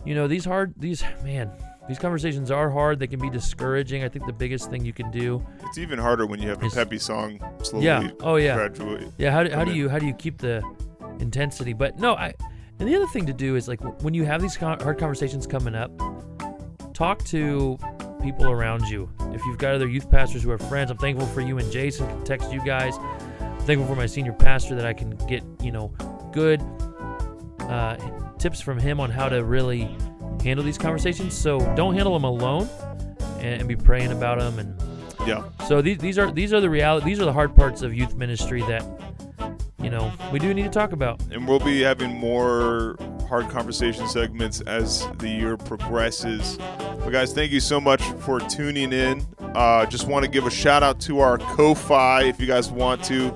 you 0.04 0.14
know, 0.14 0.28
these 0.28 0.44
hard 0.44 0.74
these 0.76 1.02
man 1.24 1.50
these 1.88 1.98
conversations 1.98 2.50
are 2.50 2.70
hard. 2.70 2.98
They 2.98 3.06
can 3.06 3.18
be 3.18 3.30
discouraging. 3.30 4.04
I 4.04 4.08
think 4.08 4.26
the 4.26 4.32
biggest 4.32 4.70
thing 4.70 4.84
you 4.84 4.92
can 4.92 5.11
do, 5.11 5.44
It's 5.64 5.78
even 5.78 5.98
harder 5.98 6.26
when 6.26 6.40
you 6.40 6.50
have 6.50 6.62
a 6.62 6.68
peppy 6.68 6.98
song 6.98 7.40
slowly 7.62 7.87
yeah, 7.87 8.11
oh 8.20 8.37
yeah, 8.37 8.54
graduate. 8.54 9.08
yeah. 9.16 9.30
How 9.30 9.42
do, 9.42 9.50
how 9.50 9.64
do 9.64 9.72
you 9.72 9.88
how 9.88 9.98
do 9.98 10.06
you 10.06 10.12
keep 10.14 10.38
the 10.38 10.62
intensity? 11.18 11.72
But 11.72 11.98
no, 11.98 12.14
I. 12.14 12.34
And 12.80 12.88
the 12.88 12.94
other 12.94 13.06
thing 13.08 13.26
to 13.26 13.32
do 13.32 13.56
is 13.56 13.68
like 13.68 13.80
when 14.02 14.14
you 14.14 14.24
have 14.24 14.40
these 14.40 14.54
hard 14.54 14.98
conversations 14.98 15.46
coming 15.46 15.74
up, 15.74 15.90
talk 16.94 17.24
to 17.26 17.78
people 18.22 18.50
around 18.50 18.88
you. 18.88 19.08
If 19.32 19.44
you've 19.44 19.58
got 19.58 19.74
other 19.74 19.88
youth 19.88 20.10
pastors 20.10 20.42
who 20.42 20.50
are 20.50 20.58
friends, 20.58 20.90
I'm 20.90 20.98
thankful 20.98 21.26
for 21.26 21.40
you 21.40 21.58
and 21.58 21.70
Jason. 21.72 22.06
Can 22.06 22.24
text 22.24 22.52
you 22.52 22.64
guys. 22.64 22.96
I'm 23.40 23.58
thankful 23.60 23.86
for 23.86 23.96
my 23.96 24.06
senior 24.06 24.32
pastor 24.32 24.74
that 24.76 24.86
I 24.86 24.92
can 24.92 25.10
get 25.28 25.42
you 25.60 25.72
know 25.72 25.88
good 26.32 26.62
uh, 27.60 27.96
tips 28.38 28.60
from 28.60 28.78
him 28.78 29.00
on 29.00 29.10
how 29.10 29.28
to 29.28 29.44
really 29.44 29.88
handle 30.42 30.64
these 30.64 30.78
conversations. 30.78 31.36
So 31.36 31.58
don't 31.74 31.94
handle 31.94 32.12
them 32.12 32.24
alone, 32.24 32.68
and, 33.38 33.60
and 33.60 33.68
be 33.68 33.76
praying 33.76 34.12
about 34.12 34.38
them 34.38 34.58
and 34.58 34.80
Yeah. 35.26 35.44
So 35.66 35.82
these 35.82 35.98
these 35.98 36.18
are 36.18 36.30
these 36.30 36.52
are 36.52 36.60
the 36.60 36.70
reality. 36.70 37.06
These 37.06 37.20
are 37.20 37.24
the 37.24 37.32
hard 37.32 37.54
parts 37.56 37.82
of 37.82 37.92
youth 37.94 38.14
ministry 38.14 38.62
that 38.62 38.84
you 39.82 39.90
know 39.90 40.12
we 40.32 40.38
do 40.38 40.52
need 40.54 40.64
to 40.64 40.70
talk 40.70 40.92
about. 40.92 41.20
And 41.30 41.46
we'll 41.46 41.60
be 41.60 41.80
having 41.82 42.14
more 42.16 42.96
hard 43.28 43.48
conversation 43.48 44.08
segments 44.08 44.60
as 44.62 45.06
the 45.18 45.28
year 45.28 45.56
progresses. 45.56 46.58
But 46.78 47.10
guys, 47.10 47.32
thank 47.32 47.52
you 47.52 47.60
so 47.60 47.80
much 47.80 48.02
for 48.20 48.40
tuning 48.40 48.92
in. 48.92 49.26
Uh, 49.54 49.86
just 49.86 50.06
want 50.06 50.24
to 50.24 50.30
give 50.30 50.46
a 50.46 50.50
shout 50.50 50.82
out 50.82 51.00
to 51.00 51.20
our 51.20 51.38
Ko-Fi. 51.38 52.22
If 52.24 52.40
you 52.40 52.46
guys 52.46 52.70
want 52.70 53.04
to, 53.04 53.34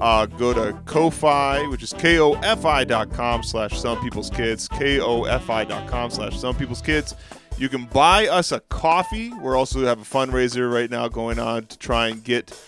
uh, 0.00 0.26
go 0.26 0.52
to 0.52 0.72
Ko-Fi, 0.86 1.66
which 1.68 1.82
is 1.82 1.92
K-O-F-I.com 1.92 3.42
slash 3.42 3.78
some 3.78 4.00
people's 4.02 4.30
kids, 4.30 4.66
K-O-F-I.com 4.68 6.10
slash 6.10 6.38
some 6.38 6.56
people's 6.56 6.80
kids. 6.82 7.14
You 7.58 7.68
can 7.68 7.84
buy 7.84 8.26
us 8.26 8.52
a 8.52 8.60
coffee. 8.60 9.32
We're 9.34 9.56
also 9.56 9.84
have 9.84 10.00
a 10.00 10.04
fundraiser 10.04 10.72
right 10.72 10.90
now 10.90 11.08
going 11.08 11.38
on 11.38 11.66
to 11.66 11.78
try 11.78 12.08
and 12.08 12.24
get 12.24 12.58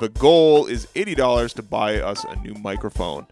the 0.00 0.08
goal 0.08 0.66
is 0.66 0.86
$80 0.94 1.54
to 1.54 1.62
buy 1.62 2.00
us 2.00 2.24
a 2.24 2.36
new 2.36 2.54
microphone. 2.54 3.26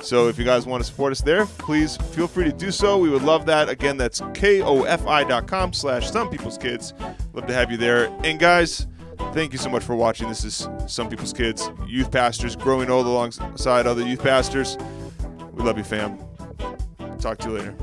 So 0.00 0.28
if 0.28 0.38
you 0.38 0.44
guys 0.44 0.64
want 0.64 0.82
to 0.82 0.88
support 0.88 1.12
us 1.12 1.20
there, 1.20 1.44
please 1.46 1.96
feel 1.96 2.28
free 2.28 2.44
to 2.44 2.52
do 2.52 2.70
so. 2.70 2.98
We 2.98 3.10
would 3.10 3.22
love 3.22 3.46
that. 3.46 3.68
Again, 3.68 3.96
that's 3.96 4.20
kofi.com 4.20 5.72
slash 5.72 6.10
some 6.10 6.30
people's 6.30 6.56
kids. 6.56 6.94
Love 7.32 7.46
to 7.46 7.54
have 7.54 7.70
you 7.70 7.76
there. 7.76 8.06
And 8.22 8.38
guys, 8.38 8.86
thank 9.32 9.52
you 9.52 9.58
so 9.58 9.68
much 9.68 9.82
for 9.82 9.96
watching. 9.96 10.28
This 10.28 10.44
is 10.44 10.68
Some 10.86 11.08
People's 11.08 11.32
Kids, 11.32 11.68
youth 11.86 12.10
pastors 12.12 12.54
growing 12.54 12.90
old 12.90 13.06
alongside 13.06 13.86
other 13.86 14.06
youth 14.06 14.22
pastors. 14.22 14.78
We 15.52 15.64
love 15.64 15.78
you, 15.78 15.84
fam. 15.84 16.18
Talk 17.18 17.38
to 17.38 17.48
you 17.48 17.58
later. 17.58 17.74